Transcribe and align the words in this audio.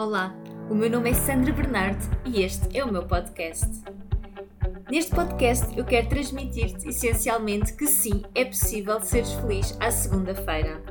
Olá, 0.00 0.34
o 0.70 0.74
meu 0.74 0.88
nome 0.88 1.10
é 1.10 1.12
Sandra 1.12 1.52
Bernardo 1.52 2.02
e 2.24 2.40
este 2.40 2.74
é 2.74 2.82
o 2.82 2.90
meu 2.90 3.06
podcast. 3.06 3.68
Neste 4.90 5.14
podcast 5.14 5.76
eu 5.76 5.84
quero 5.84 6.08
transmitir-te 6.08 6.88
essencialmente 6.88 7.74
que 7.74 7.86
sim, 7.86 8.22
é 8.34 8.46
possível 8.46 8.98
seres 9.02 9.30
feliz 9.34 9.76
à 9.78 9.90
segunda-feira. 9.90 10.82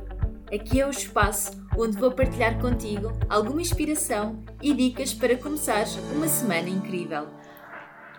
Aqui 0.54 0.80
é 0.80 0.86
o 0.86 0.90
espaço 0.90 1.50
onde 1.76 1.98
vou 1.98 2.12
partilhar 2.12 2.60
contigo 2.60 3.10
alguma 3.28 3.60
inspiração 3.60 4.44
e 4.62 4.72
dicas 4.72 5.12
para 5.12 5.36
começares 5.36 5.96
uma 6.14 6.28
semana 6.28 6.68
incrível. 6.68 7.26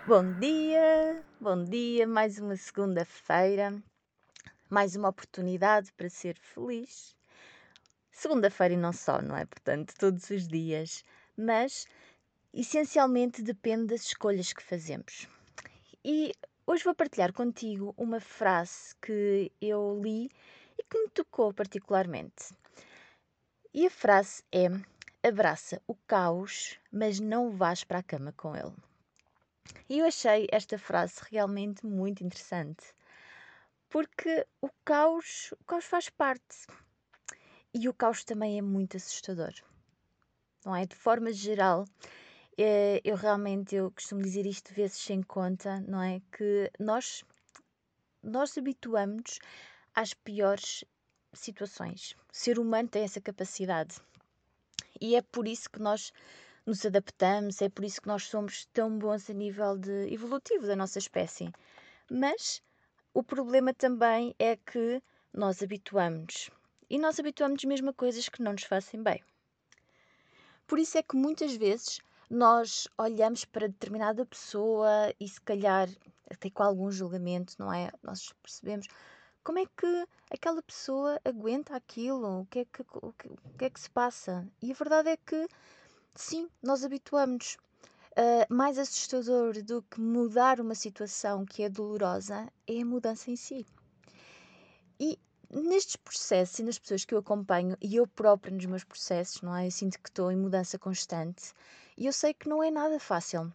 Bom 0.06 0.30
dia, 0.34 1.22
bom 1.40 1.64
dia, 1.64 2.06
mais 2.06 2.38
uma 2.38 2.54
segunda-feira, 2.54 3.82
mais 4.68 4.94
uma 4.94 5.08
oportunidade 5.08 5.90
para 5.96 6.10
ser 6.10 6.36
feliz 6.38 7.16
segunda-feira 8.22 8.74
e 8.74 8.76
não 8.76 8.92
só, 8.92 9.20
não 9.20 9.36
é? 9.36 9.44
Portanto, 9.44 9.94
todos 9.98 10.30
os 10.30 10.46
dias. 10.46 11.04
Mas 11.36 11.86
essencialmente 12.54 13.42
depende 13.42 13.86
das 13.86 14.02
escolhas 14.02 14.52
que 14.52 14.62
fazemos. 14.62 15.26
E 16.04 16.32
hoje 16.64 16.84
vou 16.84 16.94
partilhar 16.94 17.32
contigo 17.32 17.92
uma 17.96 18.20
frase 18.20 18.94
que 19.02 19.50
eu 19.60 20.00
li 20.00 20.30
e 20.78 20.82
que 20.84 20.98
me 20.98 21.08
tocou 21.08 21.52
particularmente. 21.52 22.54
E 23.74 23.86
a 23.86 23.90
frase 23.90 24.44
é: 24.52 24.68
abraça 25.26 25.82
o 25.86 25.94
caos, 26.06 26.78
mas 26.92 27.18
não 27.18 27.50
vás 27.50 27.82
para 27.82 27.98
a 27.98 28.02
cama 28.04 28.32
com 28.32 28.54
ele. 28.54 28.76
E 29.88 29.98
eu 29.98 30.06
achei 30.06 30.46
esta 30.52 30.78
frase 30.78 31.20
realmente 31.30 31.84
muito 31.84 32.22
interessante, 32.22 32.84
porque 33.88 34.46
o 34.60 34.68
caos, 34.84 35.52
o 35.58 35.64
caos 35.64 35.84
faz 35.86 36.08
parte. 36.08 36.66
E 37.74 37.88
o 37.88 37.94
caos 37.94 38.22
também 38.22 38.58
é 38.58 38.62
muito 38.62 38.98
assustador, 38.98 39.54
não 40.62 40.76
é? 40.76 40.84
De 40.84 40.94
forma 40.94 41.32
geral, 41.32 41.86
eh, 42.58 43.00
eu 43.02 43.16
realmente 43.16 43.74
eu 43.74 43.90
costumo 43.90 44.20
dizer 44.20 44.44
isto 44.44 44.74
vezes 44.74 44.98
sem 44.98 45.22
conta, 45.22 45.80
não 45.80 46.02
é? 46.02 46.20
Que 46.30 46.70
nós, 46.78 47.24
nós 48.22 48.58
habituamos 48.58 49.38
às 49.94 50.12
piores 50.12 50.84
situações. 51.32 52.14
O 52.30 52.36
ser 52.36 52.58
humano 52.58 52.90
tem 52.90 53.04
essa 53.04 53.22
capacidade. 53.22 53.96
E 55.00 55.16
é 55.16 55.22
por 55.22 55.48
isso 55.48 55.70
que 55.70 55.80
nós 55.80 56.12
nos 56.66 56.84
adaptamos, 56.84 57.62
é 57.62 57.70
por 57.70 57.84
isso 57.84 58.02
que 58.02 58.08
nós 58.08 58.24
somos 58.24 58.66
tão 58.66 58.98
bons 58.98 59.30
a 59.30 59.32
nível 59.32 59.78
de 59.78 60.12
evolutivo 60.12 60.66
da 60.66 60.76
nossa 60.76 60.98
espécie. 60.98 61.50
Mas 62.10 62.62
o 63.14 63.22
problema 63.22 63.72
também 63.72 64.34
é 64.38 64.56
que 64.56 65.02
nós 65.32 65.62
habituamos 65.62 66.50
e 66.92 66.98
nós 66.98 67.18
habituamos 67.18 67.64
mesmo 67.64 67.88
a 67.88 67.94
coisas 67.94 68.28
que 68.28 68.42
não 68.42 68.52
nos 68.52 68.64
fazem 68.64 69.02
bem. 69.02 69.24
Por 70.66 70.78
isso 70.78 70.98
é 70.98 71.02
que 71.02 71.16
muitas 71.16 71.56
vezes 71.56 72.00
nós 72.28 72.86
olhamos 72.98 73.46
para 73.46 73.66
determinada 73.66 74.26
pessoa 74.26 75.10
e 75.18 75.26
se 75.26 75.40
calhar 75.40 75.88
até 76.30 76.50
com 76.50 76.62
algum 76.62 76.92
julgamento, 76.92 77.54
não 77.58 77.72
é? 77.72 77.90
Nós 78.02 78.30
percebemos 78.42 78.88
como 79.42 79.58
é 79.58 79.64
que 79.64 80.06
aquela 80.30 80.62
pessoa 80.62 81.18
aguenta 81.24 81.74
aquilo, 81.74 82.40
o 82.40 82.46
que 82.46 82.58
é 82.58 82.64
que, 82.66 82.82
o 82.82 83.12
que, 83.14 83.28
o 83.28 83.56
que, 83.58 83.64
é 83.64 83.70
que 83.70 83.80
se 83.80 83.90
passa. 83.90 84.46
E 84.60 84.70
a 84.70 84.74
verdade 84.74 85.08
é 85.08 85.16
que 85.16 85.48
sim, 86.14 86.46
nós 86.62 86.84
habituamos. 86.84 87.56
Uh, 88.12 88.44
mais 88.54 88.78
assustador 88.78 89.62
do 89.62 89.80
que 89.84 89.98
mudar 89.98 90.60
uma 90.60 90.74
situação 90.74 91.46
que 91.46 91.62
é 91.62 91.70
dolorosa 91.70 92.46
é 92.66 92.82
a 92.82 92.84
mudança 92.84 93.30
em 93.30 93.36
si. 93.36 93.64
E 95.00 95.18
nestes 95.52 95.96
processos 95.96 96.58
e 96.58 96.62
nas 96.62 96.78
pessoas 96.78 97.04
que 97.04 97.14
eu 97.14 97.18
acompanho, 97.18 97.76
e 97.80 97.96
eu 97.96 98.06
própria 98.06 98.54
nos 98.54 98.64
meus 98.64 98.84
processos, 98.84 99.42
não 99.42 99.54
é? 99.54 99.66
Eu 99.66 99.70
sinto 99.70 100.00
que 100.00 100.08
estou 100.08 100.32
em 100.32 100.36
mudança 100.36 100.78
constante 100.78 101.52
e 101.96 102.06
eu 102.06 102.12
sei 102.12 102.32
que 102.32 102.48
não 102.48 102.62
é 102.62 102.70
nada 102.70 102.98
fácil. 102.98 103.52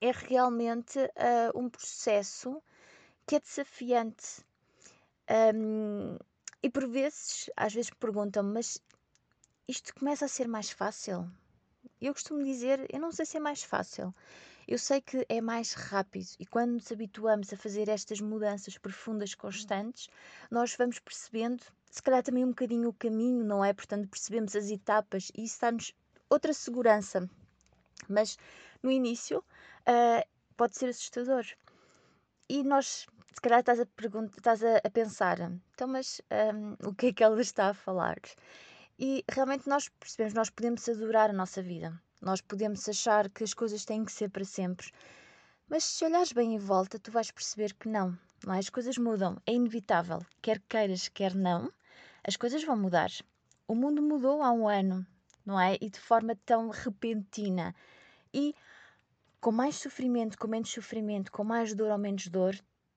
É 0.00 0.10
realmente 0.12 0.98
uh, 0.98 1.58
um 1.58 1.68
processo 1.68 2.62
que 3.26 3.36
é 3.36 3.40
desafiante. 3.40 4.44
Um, 5.54 6.16
e 6.62 6.70
por 6.70 6.88
vezes, 6.88 7.50
às 7.56 7.72
vezes 7.74 7.90
perguntam-me, 7.90 8.52
mas 8.54 8.80
isto 9.68 9.94
começa 9.94 10.24
a 10.24 10.28
ser 10.28 10.48
mais 10.48 10.70
fácil? 10.70 11.30
Eu 12.00 12.14
costumo 12.14 12.42
dizer, 12.42 12.86
eu 12.92 12.98
não 12.98 13.12
sei 13.12 13.26
se 13.26 13.36
é 13.36 13.40
mais 13.40 13.62
fácil. 13.62 14.14
Eu 14.70 14.78
sei 14.78 15.00
que 15.00 15.26
é 15.28 15.40
mais 15.40 15.72
rápido 15.72 16.28
e 16.38 16.46
quando 16.46 16.74
nos 16.74 16.92
habituamos 16.92 17.52
a 17.52 17.56
fazer 17.56 17.88
estas 17.88 18.20
mudanças 18.20 18.78
profundas, 18.78 19.34
constantes, 19.34 20.08
nós 20.48 20.76
vamos 20.76 21.00
percebendo, 21.00 21.64
se 21.90 22.00
calhar 22.00 22.22
também 22.22 22.44
um 22.44 22.50
bocadinho 22.50 22.88
o 22.88 22.92
caminho, 22.92 23.44
não 23.44 23.64
é? 23.64 23.72
Portanto, 23.72 24.08
percebemos 24.08 24.54
as 24.54 24.70
etapas 24.70 25.32
e 25.36 25.42
isso 25.42 25.60
dá-nos 25.60 25.92
outra 26.28 26.52
segurança. 26.52 27.28
Mas 28.08 28.38
no 28.80 28.92
início 28.92 29.40
uh, 29.40 30.28
pode 30.56 30.78
ser 30.78 30.90
assustador. 30.90 31.44
E 32.48 32.62
nós, 32.62 33.08
se 33.34 33.40
calhar, 33.42 33.58
estás 33.58 33.80
a, 33.80 33.86
estás 34.36 34.62
a, 34.62 34.76
a 34.84 34.90
pensar, 34.90 35.50
então, 35.74 35.88
mas 35.88 36.20
um, 36.54 36.90
o 36.90 36.94
que 36.94 37.06
é 37.06 37.12
que 37.12 37.24
ela 37.24 37.40
está 37.40 37.70
a 37.70 37.74
falar? 37.74 38.20
E 38.96 39.24
realmente 39.28 39.68
nós 39.68 39.88
percebemos, 39.88 40.32
nós 40.32 40.48
podemos 40.48 40.88
adorar 40.88 41.28
a 41.28 41.32
nossa 41.32 41.60
vida. 41.60 42.00
Nós 42.20 42.40
podemos 42.40 42.86
achar 42.88 43.30
que 43.30 43.42
as 43.42 43.54
coisas 43.54 43.84
têm 43.84 44.04
que 44.04 44.12
ser 44.12 44.28
para 44.28 44.44
sempre, 44.44 44.90
mas 45.68 45.84
se 45.84 46.04
olhares 46.04 46.32
bem 46.32 46.54
em 46.54 46.58
volta, 46.58 46.98
tu 46.98 47.10
vais 47.10 47.30
perceber 47.30 47.72
que 47.74 47.88
não, 47.88 48.18
não 48.44 48.52
é? 48.52 48.58
As 48.58 48.68
coisas 48.68 48.98
mudam, 48.98 49.40
é 49.46 49.52
inevitável, 49.52 50.20
quer 50.42 50.60
queiras, 50.68 51.08
quer 51.08 51.34
não, 51.34 51.72
as 52.22 52.36
coisas 52.36 52.62
vão 52.64 52.76
mudar. 52.76 53.10
O 53.66 53.74
mundo 53.74 54.02
mudou 54.02 54.42
há 54.42 54.50
um 54.52 54.68
ano, 54.68 55.06
não 55.46 55.58
é? 55.58 55.78
E 55.80 55.88
de 55.88 55.98
forma 55.98 56.36
tão 56.44 56.68
repentina. 56.70 57.74
E 58.34 58.54
com 59.40 59.52
mais 59.52 59.76
sofrimento, 59.76 60.36
com 60.36 60.46
menos 60.46 60.70
sofrimento, 60.70 61.32
com 61.32 61.44
mais 61.44 61.74
dor 61.74 61.90
ou 61.90 61.98
menos 61.98 62.26
dor, 62.26 62.54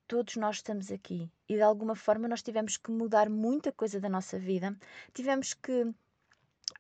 todos 0.08 0.36
nós 0.36 0.58
estamos 0.58 0.92
aqui. 0.92 1.32
E 1.48 1.56
de 1.56 1.62
alguma 1.62 1.96
forma 1.96 2.28
nós 2.28 2.42
tivemos 2.42 2.76
que 2.76 2.92
mudar 2.92 3.30
muita 3.30 3.72
coisa 3.72 4.00
da 4.00 4.10
nossa 4.10 4.38
vida, 4.38 4.76
tivemos 5.14 5.54
que 5.54 5.94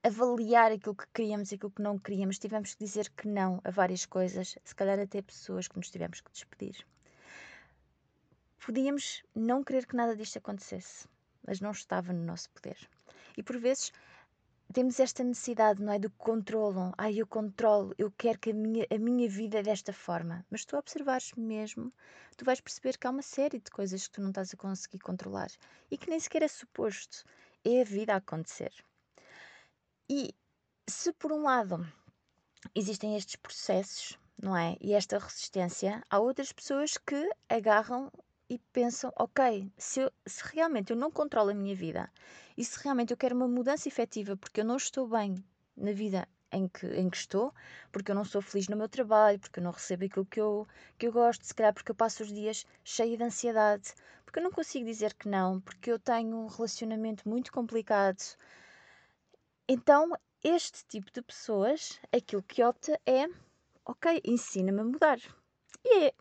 avaliar 0.03 0.72
aquilo 0.72 0.96
que 0.96 1.08
queríamos 1.14 1.52
e 1.52 1.56
aquilo 1.56 1.72
que 1.72 1.81
não 1.81 1.97
queríamos, 1.97 2.38
tivemos 2.38 2.74
que 2.74 2.84
dizer 2.84 3.09
que 3.09 3.25
não 3.25 3.62
a 3.64 3.72
várias 3.72 4.06
coisas, 4.06 4.58
se 4.62 4.75
calhar 4.75 5.00
até 5.00 5.22
pessoas 5.22 5.68
que 5.68 5.78
nos 5.78 5.90
tivemos 5.90 6.19
que 6.19 6.31
despedir. 6.31 6.86
Podíamos 8.66 9.24
não 9.34 9.64
querer 9.64 9.86
que 9.86 9.96
nada 9.96 10.16
disto 10.16 10.38
acontecesse, 10.38 11.08
mas 11.47 11.62
não 11.62 11.72
estava 11.72 12.12
no 12.12 12.24
nosso 12.24 12.50
poder. 12.50 12.78
E 13.38 13.41
por 13.41 13.58
vezes 13.58 13.94
temos 14.74 15.00
esta 15.00 15.24
necessidade, 15.24 15.81
não 15.81 15.94
é? 15.94 16.00
Do 16.00 16.09
controlo. 16.12 16.94
Ai, 16.97 17.16
eu 17.22 17.28
controlo, 17.28 17.94
eu 17.97 18.12
quero 18.12 18.40
que 18.40 18.52
a 18.52 18.53
minha, 18.53 18.85
a 18.90 18.97
minha 18.97 19.30
vida 19.30 19.59
é 19.59 19.64
desta 19.64 19.94
forma. 19.94 20.46
Mas 20.50 20.66
tu 20.66 20.75
observares 20.75 21.31
mesmo, 21.38 21.94
tu 22.35 22.44
vais 22.44 22.59
perceber 22.59 22.97
que 22.97 23.08
há 23.08 23.09
uma 23.09 23.22
série 23.22 23.59
de 23.59 23.72
coisas 23.72 24.08
que 24.08 24.16
tu 24.16 24.22
não 24.22 24.30
estás 24.30 24.53
a 24.53 24.58
conseguir 24.58 25.00
controlar 25.00 25.50
e 25.91 25.97
que 25.97 26.09
nem 26.09 26.20
sequer 26.20 26.44
é 26.44 26.47
suposto. 26.47 27.24
É 27.64 27.81
a 27.81 27.85
vida 27.85 28.14
a 28.14 28.18
acontecer. 28.18 28.74
E 30.16 30.31
se 30.88 31.12
por 31.12 31.31
um 31.31 31.41
lado 31.41 31.84
existem 32.75 33.18
estes 33.18 33.35
processos, 33.35 34.16
não 34.40 34.56
é? 34.56 34.78
E 34.79 34.94
esta 34.94 35.18
resistência, 35.18 36.03
há 36.07 36.19
outras 36.19 36.51
pessoas 36.51 37.00
que 37.00 37.31
agarram 37.50 38.12
e 38.47 38.59
pensam: 38.72 39.12
ok, 39.16 39.72
se, 39.75 40.02
eu, 40.02 40.12
se 40.23 40.44
realmente 40.53 40.91
eu 40.91 40.96
não 40.96 41.09
controlo 41.09 41.50
a 41.50 41.56
minha 41.56 41.75
vida 41.75 42.12
e 42.56 42.63
se 42.63 42.78
realmente 42.84 43.09
eu 43.09 43.18
quero 43.18 43.35
uma 43.35 43.47
mudança 43.47 43.88
efetiva 43.88 44.38
porque 44.38 44.62
eu 44.62 44.66
não 44.66 44.78
estou 44.78 45.07
bem 45.07 45.44
na 45.75 45.94
vida 45.94 46.28
em 46.52 46.68
que, 46.68 46.85
em 46.85 47.09
que 47.09 47.18
estou, 47.18 47.52
porque 47.91 48.12
eu 48.12 48.16
não 48.16 48.23
sou 48.23 48.40
feliz 48.40 48.68
no 48.68 48.78
meu 48.78 48.88
trabalho, 48.88 49.40
porque 49.40 49.59
eu 49.59 49.63
não 49.63 49.72
recebo 49.72 50.06
aquilo 50.06 50.28
que 50.28 50.40
eu, 50.40 50.68
que 50.96 51.07
eu 51.07 51.12
gosto, 51.12 51.44
se 51.44 51.56
calhar 51.56 51.73
porque 51.73 51.90
eu 51.90 51.96
passo 51.96 52.22
os 52.22 52.31
dias 52.31 52.68
cheia 52.84 53.18
de 53.18 53.23
ansiedade, 53.23 53.96
porque 54.23 54.38
eu 54.38 54.44
não 54.44 54.52
consigo 54.52 54.85
dizer 54.85 55.16
que 55.16 55.28
não, 55.28 55.59
porque 55.59 55.91
eu 55.91 55.97
tenho 55.97 56.38
um 56.38 56.46
relacionamento 56.46 57.28
muito 57.28 57.52
complicado, 57.52 58.22
então, 59.73 60.11
este 60.44 60.85
tipo 60.85 61.11
de 61.11 61.22
pessoas, 61.22 61.99
aquilo 62.11 62.43
que 62.43 62.64
opta 62.64 62.99
é, 63.08 63.25
ok, 63.84 64.22
ensina-me 64.23 64.81
a 64.81 64.84
mudar. 64.84 65.20
E 65.84 66.05
é 66.05 66.14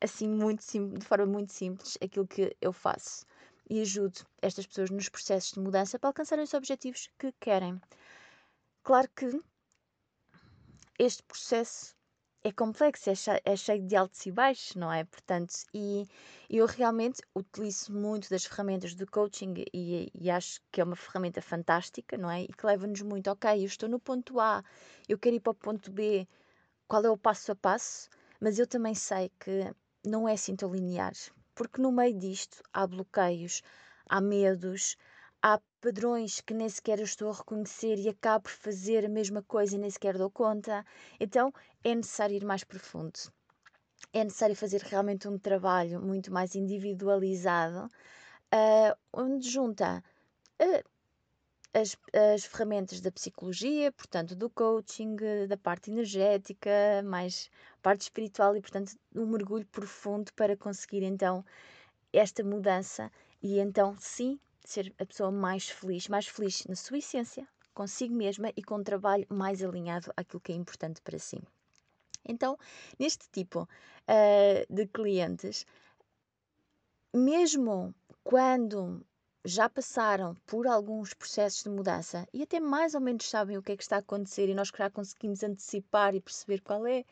assim, 0.00 0.26
muito 0.26 0.64
de 0.64 1.04
forma 1.04 1.26
muito 1.26 1.52
simples, 1.52 1.98
aquilo 2.02 2.26
que 2.26 2.56
eu 2.62 2.72
faço. 2.72 3.26
E 3.68 3.82
ajudo 3.82 4.26
estas 4.40 4.66
pessoas 4.66 4.88
nos 4.88 5.10
processos 5.10 5.52
de 5.52 5.60
mudança 5.60 5.98
para 5.98 6.08
alcançarem 6.08 6.44
os 6.44 6.54
objetivos 6.54 7.10
que 7.18 7.30
querem. 7.40 7.78
Claro 8.82 9.08
que 9.14 9.38
este 10.98 11.22
processo 11.24 11.94
é 12.46 12.52
complexo, 12.52 13.08
é 13.08 13.14
cheio, 13.14 13.40
é 13.42 13.56
cheio 13.56 13.82
de 13.82 13.96
altos 13.96 14.26
e 14.26 14.30
baixos, 14.30 14.76
não 14.76 14.92
é? 14.92 15.02
Portanto, 15.04 15.54
e 15.72 16.06
eu 16.50 16.66
realmente 16.66 17.22
utilizo 17.34 17.90
muito 17.92 18.28
das 18.28 18.44
ferramentas 18.44 18.94
do 18.94 19.06
coaching 19.10 19.54
e, 19.72 20.10
e 20.14 20.30
acho 20.30 20.60
que 20.70 20.78
é 20.80 20.84
uma 20.84 20.94
ferramenta 20.94 21.40
fantástica, 21.40 22.18
não 22.18 22.30
é? 22.30 22.42
E 22.42 22.48
que 22.48 22.66
leva-nos 22.66 23.00
muito, 23.00 23.30
ok, 23.30 23.62
eu 23.62 23.64
estou 23.64 23.88
no 23.88 23.98
ponto 23.98 24.38
A, 24.38 24.62
eu 25.08 25.18
quero 25.18 25.36
ir 25.36 25.40
para 25.40 25.52
o 25.52 25.54
ponto 25.54 25.90
B, 25.90 26.28
qual 26.86 27.02
é 27.04 27.10
o 27.10 27.16
passo 27.16 27.50
a 27.52 27.56
passo? 27.56 28.10
Mas 28.38 28.58
eu 28.58 28.66
também 28.66 28.94
sei 28.94 29.32
que 29.40 29.72
não 30.04 30.28
é 30.28 30.34
assim 30.34 30.54
tão 30.54 30.70
linear, 30.70 31.14
porque 31.54 31.80
no 31.80 31.90
meio 31.90 32.12
disto 32.18 32.62
há 32.74 32.86
bloqueios, 32.86 33.62
há 34.06 34.20
medos, 34.20 34.98
há 35.44 35.60
padrões 35.78 36.40
que 36.40 36.54
nem 36.54 36.68
sequer 36.70 36.98
eu 36.98 37.04
estou 37.04 37.30
a 37.30 37.34
reconhecer 37.34 37.98
e 37.98 38.08
acabo 38.08 38.44
por 38.44 38.52
fazer 38.52 39.04
a 39.04 39.08
mesma 39.10 39.42
coisa 39.42 39.76
e 39.76 39.78
nem 39.78 39.90
sequer 39.90 40.16
dou 40.16 40.30
conta. 40.30 40.82
Então 41.20 41.52
é 41.84 41.94
necessário 41.94 42.34
ir 42.34 42.44
mais 42.44 42.64
profundo. 42.64 43.12
É 44.12 44.24
necessário 44.24 44.56
fazer 44.56 44.80
realmente 44.80 45.28
um 45.28 45.38
trabalho 45.38 46.00
muito 46.00 46.32
mais 46.32 46.54
individualizado, 46.54 47.86
uh, 47.86 48.96
onde 49.12 49.48
junta 49.48 50.02
uh, 50.60 50.90
as, 51.74 51.96
as 52.32 52.44
ferramentas 52.44 53.00
da 53.00 53.10
psicologia, 53.10 53.92
portanto, 53.92 54.34
do 54.34 54.48
coaching, 54.48 55.16
da 55.48 55.56
parte 55.56 55.90
energética, 55.90 56.70
mais 57.04 57.50
parte 57.82 58.02
espiritual 58.02 58.56
e, 58.56 58.60
portanto, 58.60 58.96
um 59.14 59.26
mergulho 59.26 59.66
profundo 59.66 60.32
para 60.34 60.56
conseguir 60.56 61.02
então 61.02 61.44
esta 62.12 62.44
mudança 62.44 63.10
e 63.42 63.58
então 63.58 63.96
sim 63.98 64.38
ser 64.64 64.94
a 64.98 65.04
pessoa 65.04 65.30
mais 65.30 65.68
feliz, 65.68 66.08
mais 66.08 66.26
feliz 66.26 66.64
na 66.66 66.76
sua 66.76 66.98
essência, 66.98 67.46
consigo 67.74 68.14
mesma 68.14 68.50
e 68.56 68.62
com 68.62 68.76
um 68.76 68.84
trabalho 68.84 69.26
mais 69.28 69.62
alinhado 69.62 70.12
àquilo 70.16 70.40
que 70.40 70.52
é 70.52 70.54
importante 70.54 71.02
para 71.02 71.18
si. 71.18 71.42
Então, 72.26 72.58
neste 72.98 73.28
tipo 73.30 73.62
uh, 73.62 74.74
de 74.74 74.86
clientes, 74.86 75.66
mesmo 77.12 77.94
quando 78.22 79.04
já 79.44 79.68
passaram 79.68 80.34
por 80.46 80.66
alguns 80.66 81.12
processos 81.12 81.62
de 81.62 81.68
mudança 81.68 82.26
e 82.32 82.42
até 82.42 82.58
mais 82.58 82.94
ou 82.94 83.00
menos 83.00 83.28
sabem 83.28 83.58
o 83.58 83.62
que 83.62 83.72
é 83.72 83.76
que 83.76 83.82
está 83.82 83.96
a 83.96 83.98
acontecer 83.98 84.48
e 84.48 84.54
nós 84.54 84.72
já 84.76 84.88
conseguimos 84.88 85.42
antecipar 85.42 86.14
e 86.14 86.20
perceber 86.20 86.60
qual 86.62 86.86
é 86.86 87.04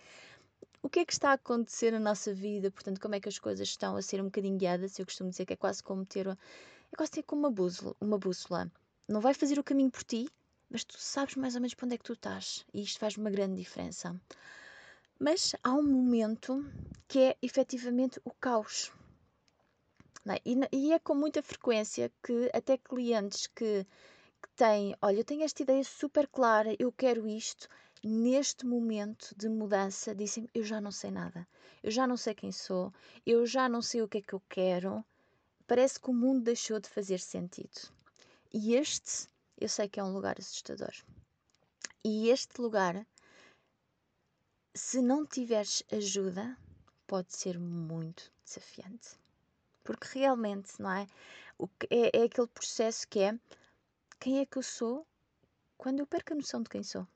o 0.83 0.89
que 0.89 1.01
é 1.01 1.05
que 1.05 1.13
está 1.13 1.31
a 1.31 1.35
acontecer 1.35 1.93
na 1.93 2.01
nossa 2.01 2.35
vida, 2.35 2.71
portanto, 2.71 3.01
como 3.01 3.15
é 3.15 3.21
que 3.21 3.29
as 3.29 3.39
coisas 3.39 3.69
estão 3.69 3.97
a 3.97 4.03
ser 4.03 4.21
um 4.21 4.25
bocadinho 4.25 4.59
guiadas. 4.59 4.99
Eu 4.99 5.07
costumo 5.07 5.31
dizer 5.31 5.47
que 5.47 5.53
é 5.53 5.57
quase 5.57 5.83
como 5.83 6.05
ter, 6.05 6.27
é 6.27 6.97
quase 6.97 7.13
ter 7.13 7.23
como 7.23 7.43
uma 7.43 7.51
bússola, 7.51 7.95
uma 8.01 8.19
bússola. 8.19 8.69
Não 9.07 9.21
vai 9.21 9.33
fazer 9.33 9.59
o 9.59 9.65
caminho 9.65 9.91
por 9.91 10.03
ti, 10.03 10.29
mas 10.69 10.83
tu 10.83 10.99
sabes 10.99 11.37
mais 11.37 11.55
ou 11.55 11.61
menos 11.61 11.75
para 11.75 11.87
onde 11.87 11.95
é 11.95 11.99
que 11.99 12.05
tu 12.05 12.15
estás 12.15 12.67
e 12.75 12.83
isto 12.83 12.99
faz 12.99 13.17
uma 13.17 13.31
grande 13.31 13.57
diferença. 13.57 14.19
Mas 15.25 15.55
há 15.63 15.73
um 15.73 15.85
momento 15.85 16.69
que 17.07 17.21
é 17.21 17.37
efetivamente 17.41 18.21
o 18.25 18.33
caos 18.33 18.91
é? 20.27 20.41
E, 20.45 20.59
e, 20.73 20.93
é 20.93 20.99
com 20.99 21.15
muita 21.15 21.41
frequência 21.45 22.11
que 22.21 22.51
até 22.53 22.77
clientes 22.77 23.47
que, 23.47 23.87
que 24.43 24.49
têm, 24.57 24.97
olha, 25.01 25.19
eu 25.19 25.25
tenho 25.25 25.45
esta 25.45 25.63
ideia 25.63 25.85
super 25.85 26.27
clara, 26.27 26.75
eu 26.77 26.91
quero 26.91 27.29
isto, 27.29 27.69
neste 28.03 28.67
momento 28.67 29.33
de 29.37 29.49
mudança 29.49 30.13
dizem 30.13 30.49
eu 30.53 30.65
já 30.65 30.81
não 30.81 30.91
sei 30.91 31.13
nada, 31.13 31.47
eu 31.85 31.93
já 31.93 32.05
não 32.05 32.17
sei 32.17 32.35
quem 32.35 32.51
sou, 32.51 32.93
eu 33.25 33.47
já 33.47 33.69
não 33.69 33.81
sei 33.81 34.03
o 34.03 34.09
que 34.09 34.19
é 34.19 34.23
que 34.23 34.33
eu 34.33 34.43
quero, 34.49 35.05
parece 35.69 36.01
que 36.01 36.11
o 36.11 36.15
mundo 36.15 36.43
deixou 36.43 36.81
de 36.81 36.89
fazer 36.89 37.21
sentido. 37.21 37.93
E 38.53 38.75
este, 38.75 39.29
eu 39.57 39.69
sei 39.69 39.89
que 39.89 40.01
é 40.01 40.05
um 40.05 40.13
lugar 40.13 40.35
assustador. 40.37 40.93
E 42.05 42.29
este 42.29 42.61
lugar, 42.61 43.07
se 44.75 45.03
não 45.03 45.27
tiveres 45.27 45.83
ajuda, 45.93 46.57
pode 47.07 47.37
ser 47.37 47.59
muito 47.59 48.33
desafiante. 48.45 49.19
Porque 49.85 50.19
realmente, 50.19 50.81
não 50.81 50.91
é? 50.91 51.07
O 51.59 51.69
que 51.69 51.87
é, 51.91 52.21
é 52.21 52.23
aquele 52.25 52.47
processo 52.47 53.07
que 53.07 53.21
é 53.21 53.39
quem 54.19 54.39
é 54.39 54.47
que 54.47 54.57
eu 54.57 54.63
sou 54.63 55.07
quando 55.77 55.99
eu 55.99 56.07
perco 56.07 56.33
a 56.33 56.37
noção 56.37 56.63
de 56.63 56.71
quem 56.71 56.83
sou. 56.83 57.07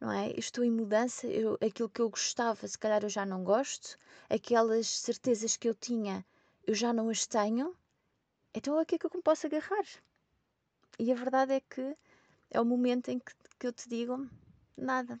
Não 0.00 0.10
é? 0.10 0.30
Eu 0.30 0.38
estou 0.38 0.64
em 0.64 0.70
mudança, 0.70 1.26
eu, 1.26 1.58
aquilo 1.60 1.88
que 1.88 2.00
eu 2.00 2.08
gostava, 2.08 2.66
se 2.66 2.78
calhar 2.78 3.02
eu 3.02 3.08
já 3.08 3.26
não 3.26 3.44
gosto, 3.44 3.98
aquelas 4.30 4.88
certezas 4.88 5.56
que 5.56 5.68
eu 5.68 5.74
tinha, 5.74 6.24
eu 6.66 6.74
já 6.74 6.92
não 6.92 7.10
as 7.10 7.26
tenho, 7.26 7.76
então 8.54 8.78
a 8.78 8.84
que 8.84 8.94
é 8.94 8.98
que 8.98 9.06
eu 9.06 9.22
posso 9.22 9.46
agarrar? 9.46 9.84
E 10.98 11.12
a 11.12 11.14
verdade 11.14 11.52
é 11.52 11.60
que 11.60 11.96
é 12.50 12.60
o 12.60 12.64
momento 12.64 13.08
em 13.08 13.18
que, 13.18 13.32
que 13.58 13.66
eu 13.66 13.72
te 13.72 13.88
digo 13.88 14.28
nada. 14.78 15.20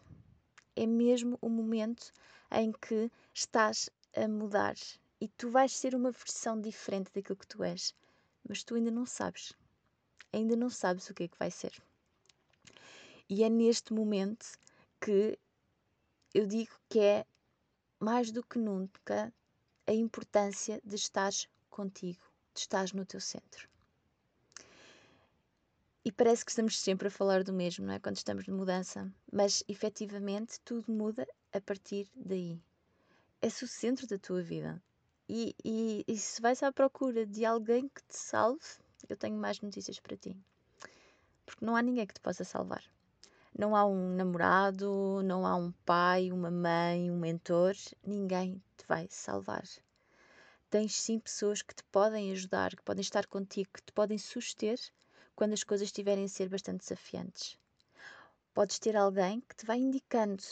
É 0.76 0.86
mesmo 0.86 1.38
o 1.40 1.48
momento 1.48 2.12
em 2.50 2.72
que 2.72 3.10
estás 3.34 3.90
a 4.16 4.26
mudar 4.28 4.76
e 5.20 5.28
tu 5.28 5.50
vais 5.50 5.72
ser 5.72 5.94
uma 5.94 6.12
versão 6.12 6.60
diferente 6.60 7.10
daquilo 7.12 7.36
que 7.36 7.46
tu 7.46 7.62
és, 7.62 7.94
mas 8.48 8.62
tu 8.62 8.74
ainda 8.74 8.90
não 8.90 9.04
sabes. 9.04 9.52
Ainda 10.32 10.54
não 10.56 10.70
sabes 10.70 11.08
o 11.08 11.14
que 11.14 11.24
é 11.24 11.28
que 11.28 11.38
vai 11.38 11.50
ser. 11.50 11.72
E 13.28 13.42
é 13.42 13.48
neste 13.48 13.92
momento 13.92 14.46
que 15.00 15.38
eu 16.32 16.46
digo 16.46 16.72
que 16.88 17.00
é 17.00 17.26
mais 17.98 18.30
do 18.30 18.42
que 18.42 18.58
nunca 18.58 19.32
a 19.86 19.92
importância 19.92 20.80
de 20.84 20.94
estares 20.94 21.48
contigo, 21.68 22.22
de 22.54 22.60
estares 22.60 22.92
no 22.92 23.04
teu 23.04 23.20
centro. 23.20 23.68
E 26.04 26.12
parece 26.12 26.44
que 26.44 26.50
estamos 26.50 26.78
sempre 26.78 27.08
a 27.08 27.10
falar 27.10 27.42
do 27.42 27.52
mesmo, 27.52 27.84
não 27.84 27.94
é? 27.94 27.98
Quando 27.98 28.16
estamos 28.16 28.44
de 28.44 28.52
mudança, 28.52 29.12
mas 29.32 29.64
efetivamente 29.68 30.60
tudo 30.60 30.90
muda 30.92 31.26
a 31.52 31.60
partir 31.60 32.08
daí. 32.14 32.60
És 33.42 33.60
o 33.62 33.66
centro 33.66 34.06
da 34.06 34.18
tua 34.18 34.42
vida. 34.42 34.80
E, 35.28 35.54
e, 35.64 36.04
e 36.06 36.16
se 36.16 36.40
vais 36.40 36.62
à 36.62 36.72
procura 36.72 37.26
de 37.26 37.44
alguém 37.44 37.88
que 37.88 38.02
te 38.04 38.16
salve, 38.16 38.64
eu 39.08 39.16
tenho 39.16 39.36
mais 39.36 39.60
notícias 39.60 40.00
para 40.00 40.16
ti. 40.16 40.36
Porque 41.44 41.64
não 41.64 41.76
há 41.76 41.82
ninguém 41.82 42.06
que 42.06 42.14
te 42.14 42.20
possa 42.20 42.44
salvar. 42.44 42.82
Não 43.58 43.74
há 43.74 43.84
um 43.84 44.14
namorado, 44.14 45.20
não 45.24 45.44
há 45.44 45.56
um 45.56 45.72
pai, 45.84 46.30
uma 46.30 46.50
mãe, 46.50 47.10
um 47.10 47.18
mentor, 47.18 47.74
ninguém 48.06 48.62
te 48.76 48.86
vai 48.86 49.08
salvar. 49.10 49.64
Tens 50.70 50.94
sim 50.94 51.18
pessoas 51.18 51.60
que 51.60 51.74
te 51.74 51.82
podem 51.84 52.30
ajudar, 52.32 52.76
que 52.76 52.82
podem 52.82 53.02
estar 53.02 53.26
contigo, 53.26 53.70
que 53.74 53.82
te 53.82 53.92
podem 53.92 54.16
suster 54.16 54.78
quando 55.38 55.52
as 55.52 55.62
coisas 55.62 55.86
estiverem 55.86 56.24
a 56.24 56.28
ser 56.28 56.48
bastante 56.48 56.80
desafiantes. 56.80 57.56
Podes 58.52 58.80
ter 58.80 58.96
alguém 58.96 59.40
que 59.40 59.54
te 59.54 59.64
vai 59.64 59.78
indicando 59.78 60.42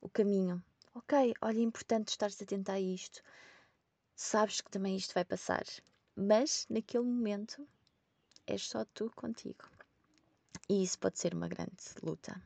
o 0.00 0.08
caminho. 0.08 0.60
Ok, 0.92 1.34
olha, 1.40 1.58
é 1.58 1.62
importante 1.62 2.08
estares 2.08 2.42
atento 2.42 2.72
a 2.72 2.80
isto 2.80 3.22
sabes 4.20 4.60
que 4.60 4.70
também 4.70 4.96
isto 4.96 5.14
vai 5.14 5.24
passar, 5.24 5.62
mas 6.16 6.66
naquele 6.68 7.04
momento 7.04 7.64
és 8.48 8.62
só 8.66 8.84
tu 8.86 9.08
contigo. 9.14 9.64
E 10.68 10.82
isso 10.82 10.98
pode 10.98 11.20
ser 11.20 11.34
uma 11.34 11.46
grande 11.46 11.84
luta. 12.02 12.42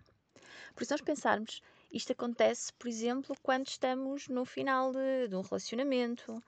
Por 0.74 0.82
isso, 0.82 0.92
nós 0.92 1.00
pensarmos, 1.00 1.62
isto 1.90 2.12
acontece, 2.12 2.74
por 2.74 2.88
exemplo, 2.88 3.34
quando 3.42 3.68
estamos 3.68 4.28
no 4.28 4.44
final 4.44 4.92
de, 4.92 5.28
de 5.28 5.34
um 5.34 5.40
relacionamento, 5.40 6.44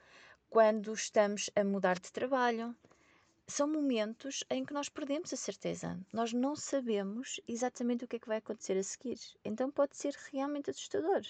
quando 0.51 0.93
estamos 0.93 1.49
a 1.57 1.65
mudar 1.65 1.99
de 1.99 2.13
trabalho. 2.13 2.77
São 3.47 3.69
momentos 3.69 4.43
em 4.51 4.65
que 4.65 4.73
nós 4.73 4.89
perdemos 4.89 5.33
a 5.33 5.37
certeza. 5.37 5.99
Nós 6.13 6.33
não 6.33 6.57
sabemos 6.57 7.41
exatamente 7.47 8.05
o 8.05 8.09
que 8.09 8.17
é 8.17 8.19
que 8.19 8.29
vai 8.29 8.39
acontecer 8.39 8.77
a 8.77 8.83
seguir. 8.83 9.19
Então 9.45 9.71
pode 9.71 9.97
ser 9.97 10.15
realmente 10.33 10.71
assustador 10.71 11.23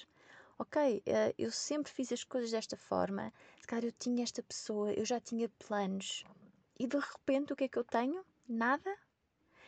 ok, 0.59 0.99
uh, 0.99 1.35
eu 1.37 1.51
sempre 1.51 1.93
fiz 1.93 2.13
as 2.13 2.25
coisas 2.25 2.51
desta 2.51 2.77
forma, 2.77 3.33
se 3.61 3.67
calhar 3.67 3.85
eu 3.85 3.93
tinha 3.93 4.23
esta 4.23 4.43
pessoa, 4.43 4.93
eu 4.93 5.05
já 5.05 5.21
tinha 5.21 5.49
planos 5.67 6.25
e 6.79 6.87
de 6.87 6.97
repente 6.97 7.53
o 7.53 7.57
que 7.57 7.65
é 7.65 7.69
que 7.69 7.79
eu 7.79 7.85
tenho? 7.85 8.25
Nada. 8.49 8.97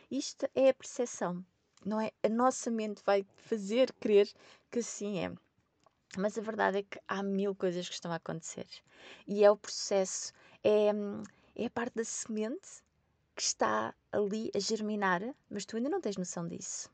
Isto 0.09 0.47
é 0.55 0.69
a 0.69 0.73
percepção, 0.73 1.45
não 1.85 1.99
é? 1.99 2.11
A 2.23 2.29
nossa 2.29 2.71
mente 2.71 3.01
vai 3.05 3.25
fazer 3.35 3.91
crer 3.93 4.31
que 4.71 4.79
assim 4.79 5.19
é. 5.19 5.33
Mas 6.17 6.37
a 6.37 6.41
verdade 6.41 6.77
é 6.77 6.83
que 6.83 6.99
há 7.07 7.21
mil 7.21 7.53
coisas 7.53 7.87
que 7.87 7.93
estão 7.93 8.11
a 8.11 8.15
acontecer 8.15 8.67
e 9.27 9.43
é 9.43 9.51
o 9.51 9.57
processo, 9.57 10.31
é, 10.63 10.91
é 11.57 11.65
a 11.65 11.69
parte 11.71 11.95
da 11.95 12.03
semente 12.03 12.83
que 13.35 13.41
está 13.41 13.93
ali 14.11 14.51
a 14.55 14.59
germinar, 14.59 15.21
mas 15.49 15.65
tu 15.65 15.75
ainda 15.75 15.89
não 15.89 15.99
tens 15.99 16.15
noção 16.15 16.47
disso. 16.47 16.89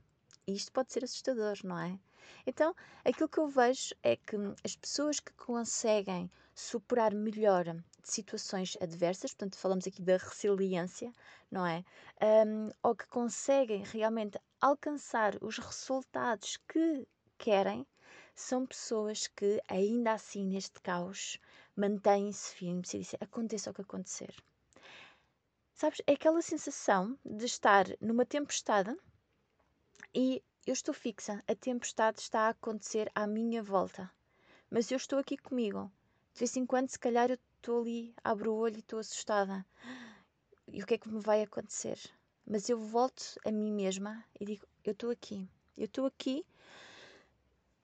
E 0.48 0.54
isto 0.54 0.72
pode 0.72 0.92
ser 0.92 1.04
assustador, 1.04 1.58
não 1.64 1.78
é? 1.78 2.00
Então, 2.48 2.74
aquilo 3.04 3.28
que 3.28 3.38
eu 3.38 3.48
vejo 3.48 3.94
é 4.02 4.16
que 4.16 4.38
as 4.64 4.76
pessoas 4.76 5.20
que 5.20 5.34
conseguem 5.34 6.32
superar 6.56 7.14
melhor 7.14 7.66
situações 8.04 8.78
adversas, 8.82 9.34
portanto, 9.34 9.58
falamos 9.58 9.86
aqui 9.86 10.02
da 10.02 10.18
resiliência, 10.18 11.12
não 11.52 11.66
é? 11.66 11.84
Um, 12.46 12.70
ou 12.82 12.96
que 12.96 13.08
conseguem 13.08 13.84
realmente 13.84 14.40
alcançar 14.62 15.36
os 15.42 15.58
resultados 15.58 16.58
que 16.68 17.06
querem, 17.38 17.86
são 18.36 18.66
pessoas 18.66 19.28
que, 19.28 19.62
ainda 19.68 20.14
assim, 20.14 20.46
neste 20.46 20.80
caos, 20.82 21.38
mantêm-se 21.76 22.56
firmes 22.56 22.94
e 22.94 23.00
dizem: 23.00 23.20
aconteça 23.22 23.72
o 23.72 23.74
que 23.74 23.82
acontecer. 23.82 24.34
Sabes, 25.74 26.02
é 26.06 26.14
aquela 26.14 26.42
sensação 26.42 27.18
de 27.26 27.46
estar 27.46 27.86
numa 28.00 28.26
tempestade 28.26 28.96
e 30.14 30.42
eu 30.66 30.74
estou 30.74 30.94
fixa, 30.94 31.44
a 31.48 31.56
tempestade 31.56 32.20
está 32.22 32.42
a 32.42 32.50
acontecer 32.50 33.12
à 33.16 33.26
minha 33.26 33.62
volta, 33.62 34.10
mas 34.70 34.92
eu 34.92 34.98
estou 34.98 35.20
aqui 35.20 35.36
comigo. 35.36 35.92
De 36.34 36.40
vez 36.40 36.56
em 36.56 36.66
quando, 36.66 36.90
se 36.90 37.00
calhar, 37.00 37.30
eu 37.30 37.40
estou 37.58 37.82
ali, 37.82 38.14
abro 38.24 38.54
o 38.54 38.58
olho 38.58 38.76
e 38.76 38.80
estou 38.80 39.00
assustada. 39.00 39.66
E 40.72 40.82
o 40.82 40.86
que 40.86 40.94
é 40.94 40.98
que 40.98 41.10
me 41.10 41.20
vai 41.20 41.42
acontecer? 41.42 42.00
Mas 42.46 42.70
eu 42.70 42.78
volto 42.78 43.36
a 43.44 43.52
mim 43.52 43.72
mesma 43.72 44.24
e 44.40 44.46
digo: 44.46 44.68
Eu 44.84 44.94
estou 44.94 45.10
aqui, 45.10 45.50
eu 45.78 45.86
estou 45.86 46.06
aqui 46.06 46.46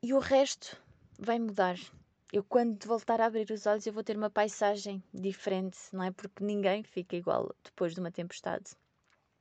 e 0.02 0.14
o 0.14 0.20
resto 0.20 0.82
vai 1.18 1.40
mudar. 1.40 1.78
Eu 2.32 2.44
quando 2.44 2.86
voltar 2.86 3.20
a 3.20 3.26
abrir 3.26 3.50
os 3.52 3.66
olhos 3.66 3.88
eu 3.88 3.94
vou 3.94 4.04
ter 4.04 4.16
uma 4.16 4.30
paisagem 4.30 5.04
diferente, 5.12 5.78
não 5.92 6.04
é? 6.04 6.12
Porque 6.12 6.44
ninguém 6.44 6.84
fica 6.84 7.16
igual 7.16 7.56
depois 7.64 7.94
de 7.94 8.00
uma 8.00 8.12
tempestade. 8.12 8.76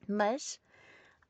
Mas 0.09 0.59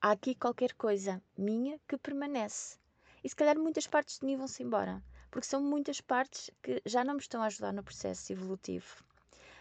há 0.01 0.13
aqui 0.13 0.37
qualquer 0.37 0.73
coisa 0.75 1.21
minha 1.37 1.81
que 1.89 1.99
permanece. 1.99 2.79
E 3.25 3.29
se 3.29 3.35
calhar 3.35 3.59
muitas 3.59 3.89
partes 3.89 4.21
de 4.21 4.27
mim 4.27 4.37
vão-se 4.37 4.63
embora, 4.63 5.03
porque 5.33 5.49
são 5.49 5.61
muitas 5.61 6.01
partes 6.01 6.49
que 6.63 6.81
já 6.87 7.03
não 7.03 7.15
me 7.15 7.21
estão 7.21 7.43
a 7.43 7.47
ajudar 7.47 7.73
no 7.73 7.83
processo 7.83 8.33
evolutivo. 8.33 9.05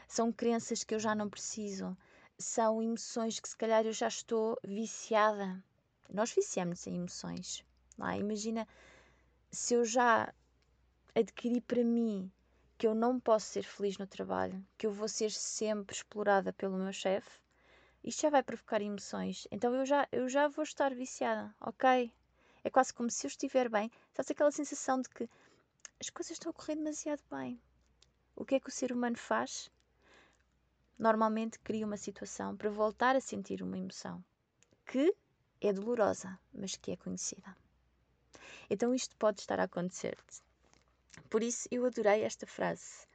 São 0.08 0.32
crenças 0.32 0.84
que 0.84 0.94
eu 0.94 1.00
já 1.00 1.16
não 1.16 1.28
preciso, 1.28 1.98
são 2.38 2.82
emoções 2.82 3.40
que 3.40 3.50
se 3.50 3.58
calhar 3.58 3.86
eu 3.86 3.92
já 3.94 4.08
estou 4.08 4.56
viciada. 4.64 5.64
Nós 6.14 6.32
viciamos 6.32 6.86
em 6.86 6.96
emoções. 6.96 7.66
Não 7.98 8.08
é? 8.08 8.20
Imagina 8.20 8.68
se 9.52 9.74
eu 9.74 9.84
já 9.84 10.32
adquiri 11.20 11.60
para 11.60 11.84
mim 11.84 12.32
que 12.78 12.86
eu 12.86 12.94
não 12.94 13.20
posso 13.20 13.48
ser 13.48 13.64
feliz 13.64 13.98
no 13.98 14.06
trabalho, 14.06 14.64
que 14.78 14.86
eu 14.86 14.92
vou 14.92 15.08
ser 15.08 15.32
sempre 15.32 15.96
explorada 15.96 16.54
pelo 16.54 16.78
meu 16.78 16.94
chefe, 16.94 17.40
isto 18.04 18.22
já 18.22 18.30
vai 18.30 18.44
provocar 18.44 18.82
emoções. 18.84 19.48
Então 19.50 19.74
eu 19.74 19.84
já, 19.84 20.08
eu 20.12 20.30
já 20.30 20.48
vou 20.48 20.64
estar 20.64 20.94
viciada, 20.94 21.54
ok? 21.60 22.14
É 22.64 22.70
quase 22.70 22.94
como 22.94 23.10
se 23.10 23.26
eu 23.26 23.30
estiver 23.30 23.68
bem. 23.68 23.92
Sabes 24.14 24.30
aquela 24.30 24.52
sensação 24.52 25.02
de 25.02 25.10
que 25.10 25.28
as 26.00 26.12
coisas 26.12 26.34
estão 26.34 26.52
a 26.52 26.54
correr 26.54 26.76
demasiado 26.76 27.24
bem. 27.32 27.60
O 28.36 28.46
que 28.46 28.54
é 28.54 28.60
que 28.60 28.70
o 28.70 28.72
ser 28.72 28.92
humano 28.92 29.18
faz? 29.18 29.72
Normalmente 31.00 31.58
cria 31.60 31.86
uma 31.86 31.98
situação 31.98 32.56
para 32.56 32.70
voltar 32.70 33.16
a 33.16 33.22
sentir 33.22 33.64
uma 33.64 33.78
emoção 33.78 34.24
que 34.86 35.16
é 35.60 35.74
dolorosa, 35.74 36.40
mas 36.54 36.76
que 36.76 36.92
é 36.92 36.96
conhecida. 36.96 37.58
Então 38.70 38.94
isto 38.94 39.16
pode 39.16 39.40
estar 39.40 39.60
a 39.60 39.64
acontecer-te. 39.64 40.47
Por 41.30 41.44
isso 41.44 41.68
eu 41.72 41.86
adorei 41.86 42.24
esta 42.24 42.46
frase. 42.46 43.08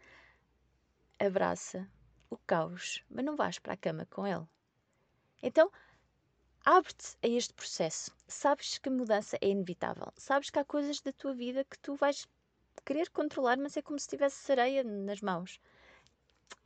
Abraça 1.18 1.88
o 2.28 2.36
caos, 2.46 3.04
mas 3.10 3.24
não 3.24 3.36
vais 3.36 3.58
para 3.58 3.74
a 3.74 3.76
cama 3.76 4.06
com 4.06 4.26
ele. 4.26 4.46
Então, 5.42 5.70
abre-te 6.64 7.16
a 7.22 7.28
este 7.28 7.52
processo. 7.54 8.10
Sabes 8.26 8.78
que 8.78 8.88
a 8.88 8.92
mudança 8.92 9.36
é 9.40 9.48
inevitável. 9.48 10.12
Sabes 10.16 10.50
que 10.50 10.58
há 10.58 10.64
coisas 10.64 11.00
da 11.00 11.12
tua 11.12 11.34
vida 11.34 11.64
que 11.64 11.78
tu 11.78 11.94
vais 11.94 12.26
querer 12.84 13.10
controlar, 13.10 13.56
mas 13.58 13.76
é 13.76 13.82
como 13.82 13.98
se 13.98 14.08
tivesse 14.08 14.36
sereia 14.36 14.82
nas 14.82 15.20
mãos. 15.20 15.60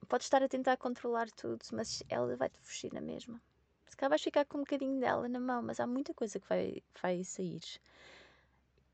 Podes 0.08 0.26
estar 0.26 0.42
a 0.42 0.48
tentar 0.48 0.76
controlar 0.76 1.30
tudo, 1.30 1.64
mas 1.72 2.02
ela 2.08 2.36
vai-te 2.36 2.58
fugir 2.60 2.92
na 2.92 3.00
mesma. 3.00 3.40
Se 3.88 3.96
calhar 3.96 4.10
vais 4.10 4.22
ficar 4.22 4.44
com 4.44 4.58
um 4.58 4.60
bocadinho 4.60 5.00
dela 5.00 5.28
na 5.28 5.40
mão, 5.40 5.62
mas 5.62 5.80
há 5.80 5.86
muita 5.86 6.14
coisa 6.14 6.38
que 6.38 6.48
vai, 6.48 6.82
vai 7.02 7.24
sair. 7.24 7.62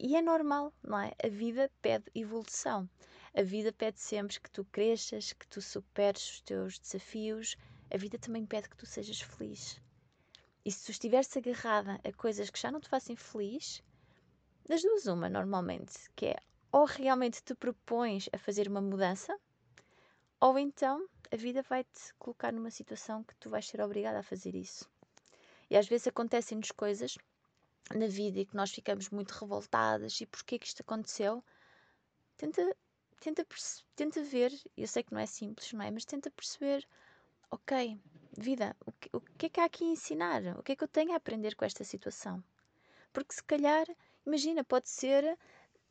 E 0.05 0.17
é 0.17 0.21
normal, 0.21 0.75
não 0.83 0.99
é? 0.99 1.13
A 1.25 1.29
vida 1.29 1.71
pede 1.81 2.11
evolução. 2.13 2.91
A 3.33 3.41
vida 3.41 3.73
pede 3.73 4.01
sempre 4.01 4.41
que 4.41 4.51
tu 4.51 4.65
cresças, 4.65 5.33
que 5.33 5.47
tu 5.47 5.63
superes 5.63 6.29
os 6.29 6.41
teus 6.41 6.77
desafios. 6.77 7.57
A 7.89 7.97
vida 7.97 8.19
também 8.19 8.45
pede 8.45 8.69
que 8.69 8.77
tu 8.77 8.85
sejas 8.85 9.21
feliz. 9.21 9.81
E 10.65 10.73
se 10.73 10.87
tu 10.87 10.91
estiveres 10.91 11.37
agarrada 11.37 12.01
a 12.03 12.13
coisas 12.15 12.51
que 12.51 12.59
já 12.59 12.73
não 12.73 12.81
te 12.81 12.89
fazem 12.89 13.15
feliz, 13.15 13.81
das 14.69 14.83
duas, 14.83 15.07
uma, 15.07 15.29
normalmente, 15.29 15.95
que 16.17 16.27
é 16.27 16.37
ou 16.73 16.85
realmente 16.85 17.41
te 17.41 17.55
propões 17.55 18.29
a 18.33 18.39
fazer 18.39 18.67
uma 18.67 18.81
mudança, 18.81 19.39
ou 20.41 20.59
então 20.59 21.07
a 21.31 21.37
vida 21.37 21.63
vai-te 21.63 22.13
colocar 22.19 22.53
numa 22.53 22.73
situação 22.73 23.23
que 23.23 23.37
tu 23.37 23.49
vais 23.49 23.69
ser 23.69 23.81
obrigada 23.81 24.19
a 24.19 24.25
fazer 24.25 24.57
isso. 24.57 24.91
E 25.71 25.77
às 25.77 25.87
vezes 25.87 26.09
acontecem-nos 26.09 26.73
coisas 26.73 27.17
na 27.95 28.07
vida 28.07 28.41
e 28.41 28.47
que 28.47 28.57
nós 28.57 28.71
ficamos 28.71 29.11
muito 29.11 29.33
revoltadas 29.33 30.21
e 30.21 30.27
porquê 30.27 30.59
que 30.59 30.67
isto 30.67 30.81
aconteceu, 30.81 31.45
tenta, 32.37 32.77
tenta, 33.21 33.47
tenta 33.95 34.23
ver, 34.23 34.53
eu 34.77 34.87
sei 34.87 35.03
que 35.03 35.13
não 35.13 35.21
é 35.21 35.27
simples, 35.27 35.73
não 35.73 35.85
é? 35.85 35.91
Mas 35.91 36.05
tenta 36.05 36.31
perceber, 36.31 36.87
ok, 37.51 37.99
vida, 38.37 38.77
o 38.87 38.93
que, 38.93 39.11
o 39.13 39.21
que 39.21 39.47
é 39.47 39.49
que 39.49 39.61
há 39.61 39.65
aqui 39.65 39.85
a 39.85 39.89
ensinar? 39.89 40.43
O 40.59 40.63
que 40.63 40.73
é 40.73 40.77
que 40.77 40.85
eu 40.85 40.89
tenho 40.89 41.13
a 41.13 41.17
aprender 41.17 41.55
com 41.55 41.65
esta 41.65 41.85
situação? 41.85 42.43
Porque 43.13 43.35
se 43.35 43.45
calhar, 43.45 43.87
imagina, 44.27 44.65
pode 44.65 44.89
ser 44.89 45.39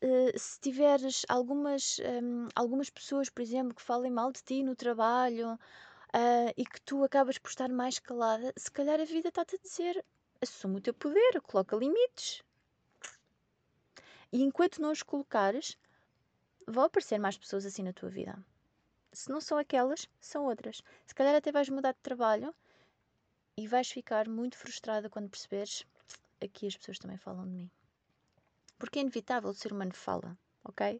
Uh, 0.04 0.36
se 0.36 0.58
tiveres 0.58 1.22
algumas, 1.28 2.00
um, 2.00 2.48
algumas 2.56 2.90
pessoas, 2.90 3.30
por 3.30 3.40
exemplo, 3.40 3.72
que 3.72 3.80
falem 3.80 4.10
mal 4.10 4.32
de 4.32 4.42
ti 4.42 4.60
no 4.64 4.74
trabalho 4.74 5.52
uh, 5.52 6.52
e 6.56 6.64
que 6.64 6.80
tu 6.80 7.04
acabas 7.04 7.38
por 7.38 7.48
estar 7.50 7.68
mais 7.68 8.00
calada, 8.00 8.52
se 8.56 8.68
calhar 8.68 9.00
a 9.00 9.04
vida 9.04 9.28
está-te 9.28 9.54
a 9.54 9.58
dizer: 9.62 10.04
assume 10.42 10.78
o 10.78 10.80
teu 10.80 10.92
poder, 10.92 11.40
coloca 11.42 11.76
limites. 11.76 12.42
E 14.32 14.42
enquanto 14.42 14.82
não 14.82 14.90
os 14.90 15.02
colocares, 15.02 15.78
vão 16.66 16.84
aparecer 16.84 17.18
mais 17.18 17.38
pessoas 17.38 17.64
assim 17.64 17.82
na 17.82 17.92
tua 17.92 18.08
vida. 18.08 18.36
Se 19.12 19.30
não 19.30 19.40
são 19.40 19.58
aquelas, 19.58 20.08
são 20.20 20.46
outras. 20.46 20.82
Se 21.06 21.14
calhar 21.14 21.34
até 21.34 21.52
vais 21.52 21.68
mudar 21.68 21.92
de 21.92 22.00
trabalho 22.00 22.54
e 23.56 23.68
vais 23.68 23.90
ficar 23.90 24.28
muito 24.28 24.56
frustrada 24.56 25.08
quando 25.08 25.28
perceberes 25.28 25.86
aqui 26.42 26.66
as 26.66 26.76
pessoas 26.76 26.98
também 26.98 27.16
falam 27.16 27.44
de 27.44 27.50
mim. 27.50 27.70
Porque 28.78 28.98
é 28.98 29.02
inevitável, 29.02 29.50
o 29.50 29.54
ser 29.54 29.72
humano 29.72 29.94
fala, 29.94 30.36
ok? 30.64 30.96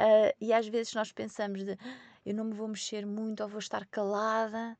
Uh, 0.00 0.34
e 0.40 0.52
às 0.52 0.66
vezes 0.66 0.94
nós 0.94 1.12
pensamos 1.12 1.64
de 1.64 1.76
eu 2.24 2.32
não 2.32 2.44
me 2.44 2.54
vou 2.54 2.68
mexer 2.68 3.04
muito 3.04 3.42
ou 3.42 3.48
vou 3.48 3.58
estar 3.58 3.84
calada 3.86 4.78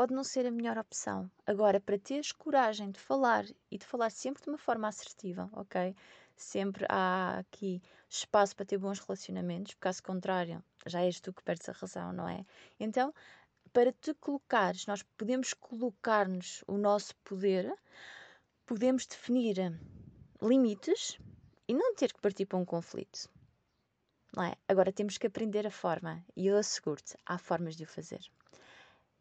pode 0.00 0.14
não 0.14 0.24
ser 0.24 0.46
a 0.46 0.50
melhor 0.50 0.78
opção. 0.78 1.30
Agora, 1.46 1.78
para 1.78 1.98
teres 1.98 2.32
coragem 2.32 2.90
de 2.90 2.98
falar 2.98 3.44
e 3.70 3.76
de 3.76 3.84
falar 3.84 4.08
sempre 4.08 4.42
de 4.42 4.48
uma 4.48 4.56
forma 4.56 4.88
assertiva, 4.88 5.50
ok? 5.52 5.94
Sempre 6.34 6.86
há 6.88 7.40
aqui 7.40 7.82
espaço 8.08 8.56
para 8.56 8.64
ter 8.64 8.78
bons 8.78 8.98
relacionamentos, 8.98 9.74
porque 9.74 9.82
caso 9.82 10.02
contrário, 10.02 10.64
já 10.86 11.02
és 11.02 11.20
tu 11.20 11.34
que 11.34 11.42
perdes 11.42 11.68
a 11.68 11.72
razão, 11.72 12.14
não 12.14 12.26
é? 12.26 12.46
Então, 12.78 13.12
para 13.74 13.92
te 13.92 14.14
colocares, 14.14 14.86
nós 14.86 15.02
podemos 15.18 15.52
colocar-nos 15.52 16.64
o 16.66 16.78
nosso 16.78 17.14
poder, 17.16 17.70
podemos 18.64 19.04
definir 19.04 19.78
limites 20.40 21.18
e 21.68 21.74
não 21.74 21.94
ter 21.94 22.10
que 22.10 22.22
partir 22.22 22.46
para 22.46 22.56
um 22.56 22.64
conflito. 22.64 23.28
Não 24.34 24.44
é? 24.44 24.54
Agora 24.66 24.90
temos 24.90 25.18
que 25.18 25.26
aprender 25.26 25.66
a 25.66 25.70
forma 25.70 26.24
e 26.34 26.46
eu 26.46 26.56
asseguro-te, 26.56 27.18
há 27.26 27.36
formas 27.36 27.76
de 27.76 27.84
o 27.84 27.86
fazer. 27.86 28.22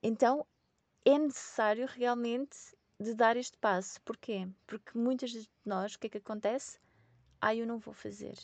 Então, 0.01 0.47
é 1.11 1.17
necessário 1.17 1.87
realmente 1.87 2.55
de 2.99 3.15
dar 3.15 3.35
este 3.35 3.57
passo. 3.57 3.99
Porquê? 4.01 4.47
Porque 4.67 4.95
muitas 4.95 5.31
de 5.31 5.49
nós, 5.65 5.95
o 5.95 5.99
que 5.99 6.05
é 6.05 6.09
que 6.11 6.17
acontece? 6.19 6.79
Ah, 7.41 7.55
eu 7.55 7.65
não 7.65 7.79
vou 7.79 7.95
fazer. 7.95 8.37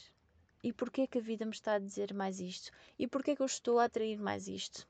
E 0.64 0.74
porquê 0.74 1.06
que 1.06 1.20
a 1.20 1.22
vida 1.22 1.46
me 1.46 1.52
está 1.52 1.74
a 1.74 1.80
dizer 1.80 2.12
mais 2.12 2.40
isto? 2.40 2.72
E 2.98 3.08
porquê 3.08 3.36
que 3.36 3.44
eu 3.44 3.46
estou 3.46 3.78
a 3.78 3.84
atrair 3.84 4.18
mais 4.18 4.48
isto? 4.48 4.88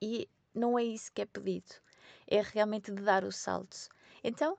E 0.00 0.26
não 0.54 0.78
é 0.78 0.84
isso 0.84 1.12
que 1.12 1.20
é 1.20 1.26
pedido. 1.26 1.70
É 2.26 2.40
realmente 2.40 2.90
de 2.90 3.02
dar 3.02 3.24
o 3.24 3.32
salto. 3.32 3.76
Então, 4.22 4.56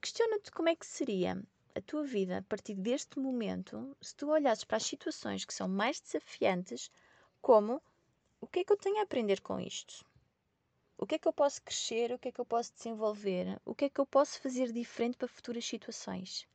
questiona-te 0.00 0.50
como 0.50 0.70
é 0.70 0.74
que 0.74 0.86
seria 0.86 1.38
a 1.74 1.82
tua 1.82 2.02
vida 2.02 2.38
a 2.38 2.42
partir 2.42 2.76
deste 2.76 3.18
momento 3.18 3.94
se 4.00 4.16
tu 4.16 4.30
olhasses 4.30 4.64
para 4.64 4.78
as 4.78 4.86
situações 4.86 5.44
que 5.44 5.52
são 5.52 5.68
mais 5.68 6.00
desafiantes 6.00 6.90
como 7.42 7.82
o 8.40 8.46
que 8.46 8.60
é 8.60 8.64
que 8.64 8.72
eu 8.72 8.78
tenho 8.78 9.00
a 9.00 9.02
aprender 9.02 9.42
com 9.42 9.60
isto? 9.60 10.05
O 10.98 11.06
que 11.06 11.16
é 11.16 11.18
que 11.18 11.28
eu 11.28 11.32
posso 11.32 11.60
crescer? 11.62 12.10
O 12.10 12.18
que 12.18 12.28
é 12.28 12.32
que 12.32 12.40
eu 12.40 12.44
posso 12.44 12.72
desenvolver? 12.74 13.60
O 13.66 13.74
que 13.74 13.84
é 13.84 13.88
que 13.90 14.00
eu 14.00 14.06
posso 14.06 14.40
fazer 14.40 14.72
diferente 14.72 15.18
para 15.18 15.28
futuras 15.28 15.64
situações? 15.64 16.48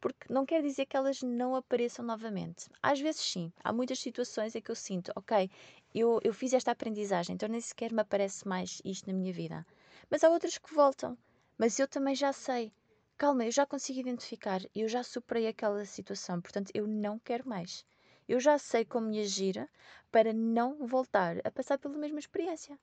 Porque 0.00 0.32
não 0.32 0.44
quer 0.44 0.60
dizer 0.60 0.86
que 0.86 0.96
elas 0.96 1.22
não 1.22 1.54
apareçam 1.54 2.04
novamente. 2.04 2.68
Às 2.82 3.00
vezes, 3.00 3.20
sim. 3.22 3.52
Há 3.62 3.72
muitas 3.72 4.00
situações 4.00 4.56
em 4.56 4.60
que 4.60 4.72
eu 4.72 4.74
sinto, 4.74 5.12
ok, 5.14 5.48
eu, 5.94 6.20
eu 6.24 6.34
fiz 6.34 6.52
esta 6.52 6.72
aprendizagem, 6.72 7.34
então 7.34 7.48
nem 7.48 7.60
sequer 7.60 7.92
me 7.92 8.00
aparece 8.02 8.46
mais 8.46 8.82
isto 8.84 9.06
na 9.06 9.12
minha 9.16 9.32
vida. 9.32 9.64
Mas 10.10 10.24
há 10.24 10.30
outras 10.30 10.58
que 10.58 10.74
voltam. 10.74 11.16
Mas 11.56 11.78
eu 11.78 11.86
também 11.86 12.16
já 12.16 12.32
sei. 12.32 12.72
Calma, 13.16 13.44
eu 13.44 13.52
já 13.52 13.64
consigo 13.64 14.00
identificar, 14.00 14.60
eu 14.74 14.88
já 14.88 15.04
superei 15.04 15.46
aquela 15.46 15.84
situação, 15.84 16.40
portanto 16.40 16.72
eu 16.74 16.88
não 16.88 17.20
quero 17.20 17.48
mais. 17.48 17.86
Eu 18.28 18.40
já 18.40 18.58
sei 18.58 18.84
como 18.84 19.06
me 19.08 19.20
agir 19.20 19.70
para 20.10 20.32
não 20.32 20.84
voltar 20.86 21.36
a 21.44 21.50
passar 21.52 21.78
pela 21.78 21.96
mesma 21.96 22.18
experiência. 22.18 22.76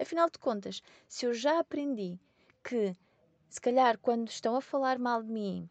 Afinal 0.00 0.30
de 0.30 0.38
contas, 0.38 0.82
se 1.08 1.26
eu 1.26 1.34
já 1.34 1.58
aprendi 1.58 2.18
que, 2.62 2.96
se 3.48 3.60
calhar, 3.60 3.98
quando 3.98 4.28
estão 4.28 4.54
a 4.54 4.60
falar 4.60 4.98
mal 4.98 5.22
de 5.22 5.30
mim, 5.30 5.68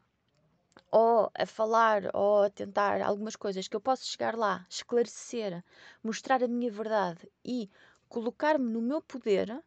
ou 0.91 1.31
a 1.33 1.45
falar, 1.45 2.13
ou 2.13 2.43
a 2.43 2.49
tentar 2.49 3.01
algumas 3.01 3.35
coisas, 3.35 3.67
que 3.67 3.75
eu 3.75 3.81
posso 3.81 4.05
chegar 4.05 4.35
lá, 4.35 4.65
esclarecer, 4.69 5.63
mostrar 6.03 6.43
a 6.43 6.47
minha 6.47 6.71
verdade 6.71 7.29
e 7.43 7.69
colocar-me 8.09 8.69
no 8.69 8.81
meu 8.81 9.01
poder, 9.01 9.63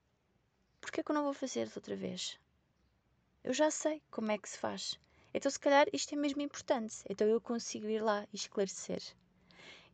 porque 0.80 1.00
é 1.00 1.02
que 1.02 1.10
eu 1.10 1.14
não 1.14 1.24
vou 1.24 1.34
fazer 1.34 1.70
outra 1.74 1.96
vez? 1.96 2.38
Eu 3.42 3.54
já 3.54 3.70
sei 3.70 4.02
como 4.10 4.30
é 4.30 4.38
que 4.38 4.48
se 4.48 4.58
faz. 4.58 4.98
Então, 5.32 5.50
se 5.50 5.58
calhar, 5.58 5.86
isto 5.92 6.14
é 6.14 6.18
mesmo 6.18 6.42
importante. 6.42 6.96
Então, 7.08 7.26
eu 7.26 7.40
consigo 7.40 7.86
ir 7.88 8.02
lá 8.02 8.26
e 8.32 8.36
esclarecer. 8.36 9.02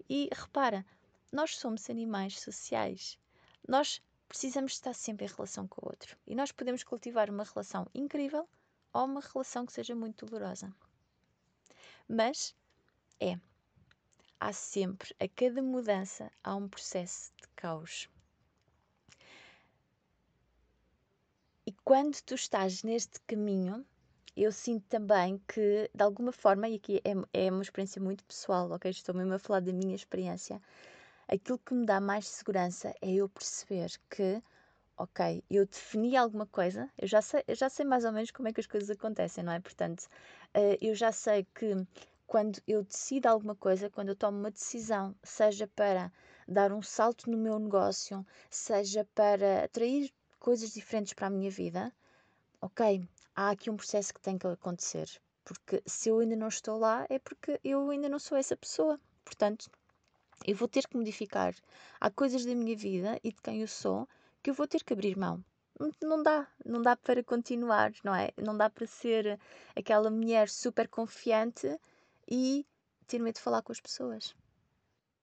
E 0.09 0.29
repara, 0.33 0.85
nós 1.33 1.57
somos 1.57 1.91
animais 1.91 2.41
sociais. 2.41 3.19
Nós 3.69 4.01
precisamos 4.29 4.73
estar 4.73 4.95
sempre 4.95 5.27
em 5.27 5.29
relação 5.29 5.67
com 5.67 5.85
o 5.85 5.89
outro. 5.89 6.17
E 6.27 6.35
nós 6.35 6.53
podemos 6.53 6.83
cultivar 6.83 7.31
uma 7.31 7.45
relação 7.45 7.87
incrível 7.95 8.49
ou 8.93 9.05
uma 9.05 9.21
relação 9.21 9.67
que 9.67 9.73
seja 9.73 9.95
muito 9.95 10.27
dolorosa. 10.27 10.73
Mas 12.09 12.55
é 13.21 13.39
há 14.41 14.53
sempre, 14.53 15.15
a 15.19 15.29
cada 15.29 15.63
mudança, 15.63 16.31
há 16.43 16.55
um 16.55 16.69
processo 16.69 17.33
de 17.41 17.49
caos. 17.57 18.09
E 21.67 21.73
quando 21.85 22.21
tu 22.23 22.35
estás 22.35 22.83
neste 22.83 23.21
caminho, 23.27 23.85
eu 24.37 24.53
sinto 24.53 24.85
também 24.89 25.41
que, 25.49 25.91
de 25.93 26.03
alguma 26.03 26.31
forma, 26.31 26.69
e 26.69 26.77
aqui 26.77 27.01
é, 27.05 27.47
é 27.47 27.51
uma 27.51 27.63
experiência 27.63 28.01
muito 28.01 28.25
pessoal, 28.25 28.71
ok? 28.71 28.91
Estou 28.91 29.15
mesmo 29.15 29.35
a 29.35 29.39
falar 29.39 29.61
da 29.61 29.73
minha 29.73 29.97
experiência. 29.97 30.61
Aquilo 31.29 31.59
que 31.59 31.75
me 31.75 31.85
dá 31.85 32.01
mais 32.01 32.29
segurança 32.29 32.95
é 33.01 33.13
eu 33.15 33.29
perceber 33.29 33.91
que, 34.09 34.43
ok, 34.97 35.43
eu 35.51 35.67
defini 35.67 36.17
alguma 36.17 36.47
coisa, 36.47 36.89
eu 36.97 37.09
já 37.09 37.21
sei, 37.21 37.43
eu 37.49 37.55
já 37.55 37.69
sei 37.69 37.85
mais 37.85 38.05
ou 38.05 38.13
menos 38.13 38.31
como 38.31 38.49
é 38.49 38.53
que 38.53 38.61
as 38.61 38.67
coisas 38.67 38.91
acontecem, 38.91 39.43
não 39.43 39.53
é? 39.53 39.61
Portanto, 39.61 40.03
uh, 40.55 40.79
eu 40.81 40.95
já 40.95 41.11
sei 41.11 41.45
que 41.55 41.75
quando 42.27 42.61
eu 42.67 42.83
decido 42.83 43.27
alguma 43.27 43.55
coisa, 43.55 43.91
quando 43.91 44.11
eu 44.11 44.17
tomo 44.17 44.39
uma 44.39 44.51
decisão, 44.51 45.15
seja 45.23 45.67
para 45.67 46.13
dar 46.47 46.73
um 46.73 46.83
salto 46.83 47.31
no 47.31 47.37
meu 47.37 47.59
negócio, 47.59 48.25
seja 48.51 49.05
para 49.15 49.65
atrair 49.65 50.13
coisas 50.39 50.73
diferentes 50.75 51.13
para 51.13 51.27
a 51.27 51.31
minha 51.31 51.51
vida, 51.51 51.93
ok, 52.61 53.09
há 53.35 53.51
aqui 53.51 53.71
um 53.71 53.77
processo 53.77 54.15
que 54.15 54.21
tem 54.21 54.39
que 54.39 54.47
acontecer. 54.47 55.09
Porque 55.45 55.83
se 55.87 56.09
eu 56.09 56.19
ainda 56.19 56.37
não 56.37 56.49
estou 56.49 56.79
lá, 56.79 57.07
é 57.09 57.19
porque 57.19 57.61
eu 57.63 57.91
ainda 57.91 58.09
não 58.09 58.19
sou 58.19 58.37
essa 58.37 58.57
pessoa. 58.57 59.01
Portanto, 59.25 59.71
eu 60.45 60.55
vou 60.57 60.69
ter 60.69 60.87
que 60.87 60.97
modificar. 60.97 61.55
Há 62.01 62.11
coisas 62.11 62.45
da 62.45 62.55
minha 62.55 62.77
vida 62.77 63.19
e 63.23 63.31
de 63.33 63.41
quem 63.41 63.61
eu 63.61 63.69
sou 63.69 64.09
que 64.43 64.51
eu 64.51 64.55
vou 64.55 64.67
ter 64.67 64.85
que 64.85 64.93
abrir 64.93 65.17
mão. 65.17 65.45
Não 66.03 66.23
dá, 66.23 66.47
não 66.65 66.81
dá 66.81 66.97
para 66.97 67.23
continuar, 67.23 67.93
não 68.03 68.15
é? 68.15 68.31
Não 68.37 68.57
dá 68.57 68.71
para 68.71 68.87
ser 68.87 69.39
aquela 69.75 70.11
mulher 70.11 70.49
super 70.49 70.89
confiante 70.89 71.79
e 72.31 72.67
ter 73.07 73.19
medo 73.21 73.35
de 73.35 73.41
falar 73.43 73.63
com 73.63 73.73
as 73.73 73.81
pessoas. 73.81 74.35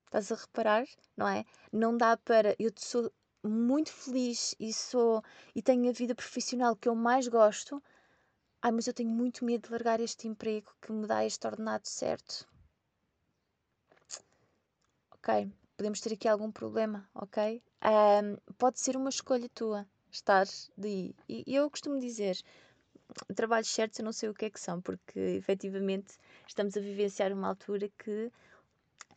Estás 0.05 0.31
a 0.31 0.35
reparar, 0.35 0.85
não 1.17 1.27
é? 1.27 1.43
Não 1.71 1.97
dá 1.97 2.15
para. 2.17 2.55
Eu 2.59 2.71
sou 2.75 3.11
muito 3.43 3.91
feliz 3.91 4.55
e 4.59 4.71
sou 4.71 5.23
e 5.55 5.61
tenho 5.61 5.89
a 5.89 5.93
vida 5.93 6.13
profissional 6.13 6.75
que 6.75 6.87
eu 6.87 6.95
mais 6.95 7.27
gosto. 7.27 7.81
Ai, 8.61 8.71
mas 8.71 8.87
eu 8.87 8.93
tenho 8.93 9.09
muito 9.09 9.43
medo 9.43 9.67
de 9.67 9.71
largar 9.71 9.99
este 9.99 10.27
emprego 10.27 10.71
que 10.81 10.91
me 10.91 11.07
dá 11.07 11.25
este 11.25 11.45
ordenado 11.47 11.87
certo. 11.87 12.47
Ok, 15.25 15.49
podemos 15.77 16.01
ter 16.01 16.11
aqui 16.11 16.27
algum 16.27 16.51
problema, 16.51 17.09
ok? 17.15 17.63
Um, 17.81 18.35
pode 18.57 18.77
ser 18.77 18.97
uma 18.97 19.07
escolha 19.09 19.47
tua 19.55 19.87
estar 20.11 20.45
de 20.77 21.15
E 21.29 21.55
eu 21.55 21.69
costumo 21.71 21.97
dizer, 21.97 22.37
trabalhos 23.33 23.69
certos 23.69 23.99
eu 23.99 24.03
não 24.03 24.11
sei 24.11 24.27
o 24.27 24.33
que 24.33 24.43
é 24.43 24.49
que 24.49 24.59
são, 24.59 24.81
porque 24.81 25.17
efetivamente 25.17 26.17
estamos 26.45 26.75
a 26.75 26.81
vivenciar 26.81 27.31
uma 27.31 27.47
altura 27.47 27.87
que 27.97 28.29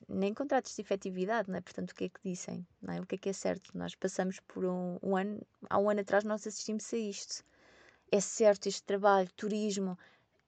nem 0.08 0.32
contratos 0.32 0.76
de 0.76 0.82
efetividade, 0.82 1.50
não 1.50 1.58
é? 1.58 1.60
Portanto, 1.60 1.90
o 1.90 1.94
que 1.96 2.04
é 2.04 2.08
que 2.08 2.20
dizem? 2.22 2.64
Não 2.80 2.94
é? 2.94 3.00
O 3.00 3.06
que 3.06 3.16
é 3.16 3.18
que 3.18 3.28
é 3.30 3.32
certo? 3.32 3.76
Nós 3.76 3.96
passamos 3.96 4.38
por 4.46 4.64
um, 4.64 5.00
um 5.02 5.16
ano, 5.16 5.44
há 5.68 5.76
um 5.76 5.90
ano 5.90 6.02
atrás 6.02 6.22
nós 6.22 6.46
assistimos 6.46 6.94
a 6.94 6.96
isto. 6.96 7.42
É 8.12 8.20
certo 8.20 8.68
este 8.68 8.84
trabalho, 8.84 9.28
turismo, 9.34 9.98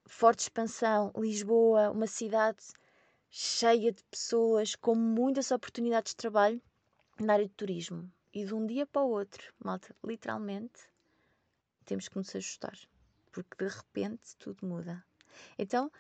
forte 0.06 0.42
expansão, 0.42 1.10
Lisboa, 1.16 1.90
uma 1.90 2.06
cidade 2.06 2.64
cheia 3.30 3.92
de 3.92 4.02
pessoas, 4.04 4.75
com 4.75 4.94
muitas 4.94 5.50
oportunidades 5.50 6.12
de 6.12 6.16
trabalho 6.16 6.61
na 7.20 7.35
área 7.35 7.47
de 7.47 7.54
turismo. 7.54 8.11
E 8.32 8.44
de 8.44 8.54
um 8.54 8.66
dia 8.66 8.87
para 8.87 9.02
o 9.02 9.11
outro, 9.11 9.52
malta, 9.58 9.94
literalmente, 10.04 10.88
temos 11.85 12.08
que 12.08 12.16
nos 12.16 12.35
ajustar, 12.37 12.78
porque 13.32 13.64
de 13.64 13.70
repente 13.70 14.37
tudo 14.37 14.66
muda. 14.66 15.04
Então, 15.58 15.90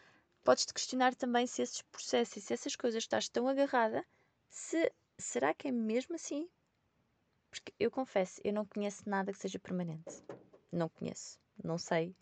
podes-te 0.44 0.74
questionar 0.74 1.14
também 1.14 1.46
se 1.46 1.62
esses 1.62 1.82
processos 1.82 2.36
e 2.36 2.40
se 2.40 2.52
essas 2.52 2.76
coisas 2.76 3.02
estás 3.02 3.28
tão 3.28 3.48
agarrada, 3.48 4.04
se 4.48 4.92
será 5.16 5.54
que 5.54 5.68
é 5.68 5.72
mesmo 5.72 6.14
assim? 6.14 6.48
Porque 7.50 7.72
eu 7.80 7.90
confesso, 7.90 8.40
eu 8.44 8.52
não 8.52 8.64
conheço 8.66 9.08
nada 9.08 9.32
que 9.32 9.38
seja 9.38 9.58
permanente. 9.58 10.22
Não 10.70 10.88
conheço, 10.88 11.38
não 11.62 11.78
sei. 11.78 12.14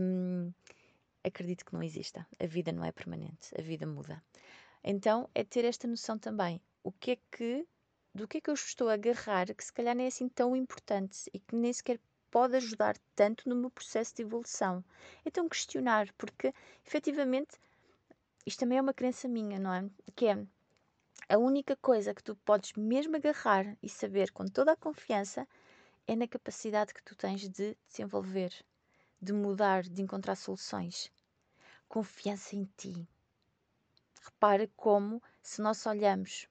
Um, 0.00 0.52
acredito 1.24 1.64
que 1.64 1.72
não 1.72 1.82
exista. 1.82 2.26
A 2.38 2.46
vida 2.46 2.72
não 2.72 2.84
é 2.84 2.92
permanente, 2.92 3.48
a 3.58 3.62
vida 3.62 3.86
muda. 3.86 4.22
Então 4.82 5.28
é 5.34 5.44
ter 5.44 5.64
esta 5.64 5.86
noção 5.86 6.18
também. 6.18 6.60
O 6.82 6.92
que 6.92 7.12
é 7.12 7.18
que, 7.30 7.66
do 8.14 8.26
que 8.26 8.38
é 8.38 8.40
que 8.40 8.50
eu 8.50 8.54
estou 8.54 8.88
a 8.88 8.94
agarrar 8.94 9.52
que 9.54 9.64
se 9.64 9.72
calhar 9.72 9.94
nem 9.94 10.06
é 10.06 10.08
assim 10.08 10.28
tão 10.28 10.54
importante 10.56 11.30
e 11.32 11.38
que 11.38 11.54
nem 11.54 11.72
sequer 11.72 12.00
pode 12.30 12.56
ajudar 12.56 12.96
tanto 13.14 13.48
no 13.48 13.54
meu 13.54 13.70
processo 13.70 14.14
de 14.14 14.22
evolução. 14.22 14.84
Então, 15.24 15.48
questionar, 15.48 16.12
porque 16.14 16.52
efetivamente 16.86 17.58
isto 18.46 18.60
também 18.60 18.78
é 18.78 18.82
uma 18.82 18.94
crença 18.94 19.28
minha, 19.28 19.58
não 19.58 19.72
é? 19.72 19.88
Que 20.14 20.26
é 20.26 20.46
a 21.28 21.38
única 21.38 21.76
coisa 21.76 22.14
que 22.14 22.22
tu 22.22 22.34
podes 22.36 22.72
mesmo 22.74 23.16
agarrar 23.16 23.76
e 23.82 23.88
saber 23.88 24.30
com 24.30 24.46
toda 24.46 24.72
a 24.72 24.76
confiança 24.76 25.46
é 26.06 26.16
na 26.16 26.26
capacidade 26.26 26.94
que 26.94 27.02
tu 27.02 27.14
tens 27.14 27.48
de 27.48 27.76
desenvolver, 27.86 28.50
de 29.20 29.32
mudar, 29.32 29.82
de 29.82 30.02
encontrar 30.02 30.36
soluções. 30.36 31.10
Confiança 31.88 32.54
em 32.54 32.64
ti. 32.76 33.08
Repara 34.22 34.68
como, 34.76 35.22
se 35.42 35.60
nós 35.60 35.84
olhamos 35.86 36.48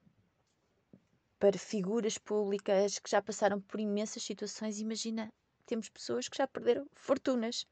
para 1.39 1.58
figuras 1.58 2.17
públicas 2.17 2.99
que 2.99 3.10
já 3.10 3.21
passaram 3.21 3.62
por 3.62 3.80
imensas 3.80 4.23
situações, 4.23 4.80
imagina 4.80 5.32
temos 5.65 5.89
pessoas 5.89 6.27
que 6.27 6.38
já 6.38 6.47
perderam 6.47 6.88
fortunas 6.95 7.67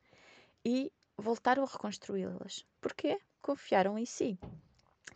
e 0.63 0.91
voltaram 1.17 1.63
a 1.63 1.67
reconstruí-las. 1.67 2.65
Porquê? 2.79 3.19
Confiaram 3.41 3.97
em 3.97 4.05
si. 4.05 4.37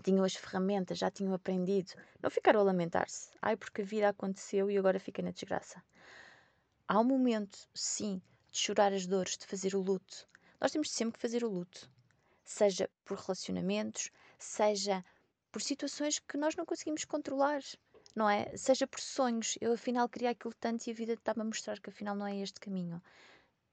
Tinham 0.03 0.23
as 0.23 0.35
ferramentas, 0.35 0.97
já 0.97 1.11
tinham 1.11 1.33
aprendido. 1.33 1.93
Não 2.21 2.29
ficaram 2.29 2.61
a 2.61 2.63
lamentar-se. 2.63 3.31
Ai, 3.41 3.57
porque 3.57 3.81
a 3.81 3.85
vida 3.85 4.09
aconteceu 4.09 4.71
e 4.71 4.77
agora 4.77 4.99
fiquei 4.99 5.23
na 5.23 5.31
desgraça. 5.31 5.83
Há 6.87 6.99
um 6.99 7.03
momento, 7.03 7.67
sim, 7.73 8.21
de 8.51 8.57
chorar 8.59 8.93
as 8.93 9.05
dores, 9.05 9.37
de 9.37 9.45
fazer 9.45 9.75
o 9.75 9.81
luto. 9.81 10.27
Nós 10.59 10.71
temos 10.71 10.91
sempre 10.91 11.13
que 11.13 11.21
fazer 11.21 11.43
o 11.43 11.49
luto. 11.49 11.89
Seja 12.43 12.89
por 13.05 13.17
relacionamentos, 13.17 14.11
seja 14.37 15.03
por 15.51 15.61
situações 15.61 16.19
que 16.19 16.37
nós 16.37 16.55
não 16.55 16.65
conseguimos 16.65 17.05
controlar 17.05 17.61
não 18.15 18.29
é? 18.29 18.55
Seja 18.57 18.87
por 18.87 18.99
sonhos, 18.99 19.57
eu 19.61 19.73
afinal 19.73 20.09
queria 20.09 20.31
aquilo 20.31 20.53
tanto 20.59 20.87
e 20.87 20.91
a 20.91 20.93
vida 20.93 21.13
está-me 21.13 21.41
a 21.41 21.45
mostrar 21.45 21.79
que 21.79 21.89
afinal 21.89 22.15
não 22.15 22.27
é 22.27 22.37
este 22.37 22.59
caminho. 22.59 23.01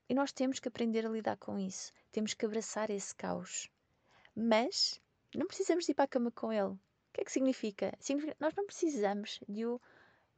E 0.09 0.15
nós 0.15 0.33
temos 0.33 0.61
que 0.61 0.69
aprender 0.69 1.05
a 1.05 1.09
lidar 1.09 1.37
com 1.37 1.59
isso, 1.59 1.93
temos 2.12 2.35
que 2.35 2.47
abraçar 2.47 2.91
esse 2.91 3.15
caos. 3.15 3.69
Mas 4.35 5.01
não 5.35 5.47
precisamos 5.47 5.89
ir 5.89 5.95
para 5.95 6.05
a 6.05 6.09
cama 6.09 6.31
com 6.31 6.53
ele. 6.53 6.69
O 6.69 6.79
que 7.12 7.23
é 7.23 7.25
que 7.25 7.33
significa? 7.33 7.93
significa 7.99 8.37
nós 8.39 8.55
não 8.55 8.67
precisamos 8.67 9.41
de 9.49 9.67
o, 9.67 9.81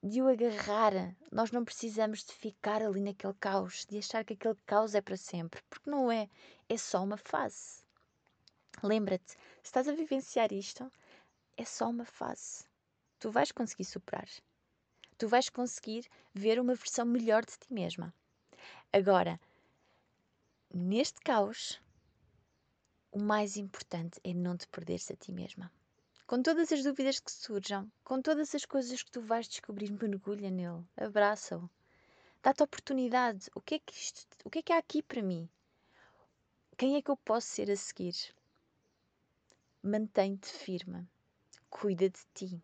de 0.02 0.22
o 0.22 0.28
agarrar, 0.28 1.16
nós 1.30 1.50
não 1.50 1.64
precisamos 1.64 2.24
de 2.24 2.32
ficar 2.32 2.82
ali 2.82 3.00
naquele 3.00 3.34
caos, 3.34 3.84
de 3.86 3.98
achar 3.98 4.24
que 4.24 4.34
aquele 4.34 4.56
caos 4.66 4.94
é 4.94 5.00
para 5.00 5.16
sempre, 5.16 5.60
porque 5.68 5.90
não 5.90 6.10
é, 6.10 6.28
é 6.68 6.76
só 6.76 7.02
uma 7.02 7.16
fase. 7.16 7.82
Lembra-te, 8.82 9.32
se 9.32 9.38
estás 9.64 9.88
a 9.88 9.92
vivenciar 9.92 10.52
isto, 10.52 10.90
é 11.56 11.64
só 11.64 11.88
uma 11.90 12.04
fase 12.04 12.68
tu 13.18 13.30
vais 13.30 13.52
conseguir 13.52 13.84
superar. 13.84 14.28
Tu 15.16 15.26
vais 15.26 15.48
conseguir 15.48 16.06
ver 16.32 16.60
uma 16.60 16.74
versão 16.74 17.04
melhor 17.04 17.44
de 17.44 17.58
ti 17.58 17.72
mesma. 17.72 18.14
Agora, 18.92 19.40
neste 20.72 21.20
caos, 21.20 21.80
o 23.10 23.18
mais 23.18 23.56
importante 23.56 24.20
é 24.22 24.32
não 24.32 24.56
te 24.56 24.68
perderes 24.68 25.10
a 25.10 25.16
ti 25.16 25.32
mesma. 25.32 25.72
Com 26.28 26.40
todas 26.40 26.70
as 26.70 26.84
dúvidas 26.84 27.18
que 27.18 27.32
surjam, 27.32 27.90
com 28.04 28.22
todas 28.22 28.54
as 28.54 28.64
coisas 28.64 29.02
que 29.02 29.10
tu 29.10 29.20
vais 29.20 29.48
descobrir, 29.48 29.90
mergulha 30.00 30.50
nele, 30.50 30.84
abraça-o. 30.96 31.68
Dá-te 32.40 32.62
oportunidade. 32.62 33.50
O 33.54 33.60
que 33.60 33.74
é 33.74 33.78
que 33.80 33.92
isto, 33.92 34.24
o 34.44 34.50
que 34.50 34.60
é 34.60 34.62
que 34.62 34.72
há 34.72 34.78
aqui 34.78 35.02
para 35.02 35.22
mim? 35.22 35.48
Quem 36.76 36.94
é 36.94 37.02
que 37.02 37.10
eu 37.10 37.16
posso 37.16 37.48
ser 37.48 37.68
a 37.70 37.76
seguir? 37.76 38.14
Mantém-te 39.82 40.48
firme. 40.48 41.08
Cuida 41.68 42.08
de 42.08 42.20
ti 42.34 42.62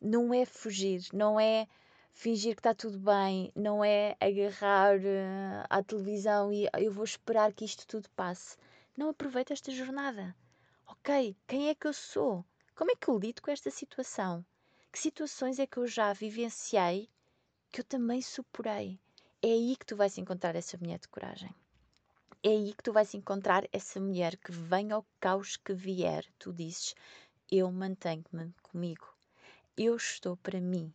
não 0.00 0.32
é 0.32 0.46
fugir, 0.46 1.02
não 1.12 1.38
é 1.38 1.68
fingir 2.12 2.54
que 2.54 2.60
está 2.60 2.74
tudo 2.74 2.98
bem, 2.98 3.52
não 3.54 3.84
é 3.84 4.16
agarrar 4.18 4.96
uh, 4.96 5.66
à 5.68 5.82
televisão 5.82 6.50
e 6.52 6.68
eu 6.78 6.90
vou 6.90 7.04
esperar 7.04 7.52
que 7.52 7.64
isto 7.64 7.86
tudo 7.86 8.08
passe. 8.10 8.56
Não 8.96 9.10
aproveita 9.10 9.52
esta 9.52 9.70
jornada. 9.70 10.34
Ok, 10.86 11.36
quem 11.46 11.68
é 11.68 11.74
que 11.74 11.86
eu 11.86 11.92
sou? 11.92 12.44
Como 12.80 12.92
é 12.92 12.96
que 12.96 13.08
eu 13.08 13.18
lido 13.18 13.42
com 13.42 13.50
esta 13.50 13.70
situação? 13.70 14.42
Que 14.90 14.98
situações 14.98 15.58
é 15.58 15.66
que 15.66 15.76
eu 15.76 15.86
já 15.86 16.14
vivenciei 16.14 17.10
que 17.70 17.82
eu 17.82 17.84
também 17.84 18.22
superei? 18.22 18.98
É 19.42 19.48
aí 19.48 19.76
que 19.76 19.84
tu 19.84 19.94
vais 19.94 20.16
encontrar 20.16 20.56
essa 20.56 20.78
mulher 20.78 20.98
de 20.98 21.06
coragem. 21.06 21.54
É 22.42 22.48
aí 22.48 22.72
que 22.72 22.82
tu 22.82 22.90
vais 22.90 23.12
encontrar 23.12 23.68
essa 23.70 24.00
mulher 24.00 24.34
que 24.38 24.50
vem 24.50 24.92
ao 24.92 25.04
caos 25.20 25.58
que 25.58 25.74
vier. 25.74 26.24
Tu 26.38 26.54
dizes: 26.54 26.94
Eu 27.50 27.70
mantenho-me 27.70 28.50
comigo 28.62 29.06
eu 29.76 29.94
estou 29.94 30.38
para 30.38 30.58
mim. 30.58 30.90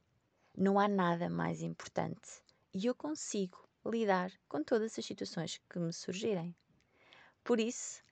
Não 0.57 0.79
há 0.79 0.87
nada 0.87 1.29
mais 1.29 1.61
importante. 1.61 2.41
E 2.73 2.87
eu 2.87 2.95
consigo 2.95 3.59
lidar 3.85 4.31
com 4.49 4.63
todas 4.63 4.97
as 4.97 5.05
situações 5.05 5.61
que 5.69 5.77
me 5.77 5.93
surgirem. 5.93 6.55
Por 7.43 7.59
isso, 7.59 8.03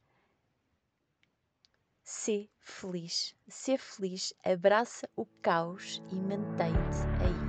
Sê 2.15 2.47
feliz. 2.59 3.35
Ser 3.47 3.79
feliz, 3.79 4.35
abraça 4.45 5.09
o 5.15 5.25
caos 5.41 5.99
e 6.11 6.15
mantém-te 6.15 7.09
aí. 7.19 7.42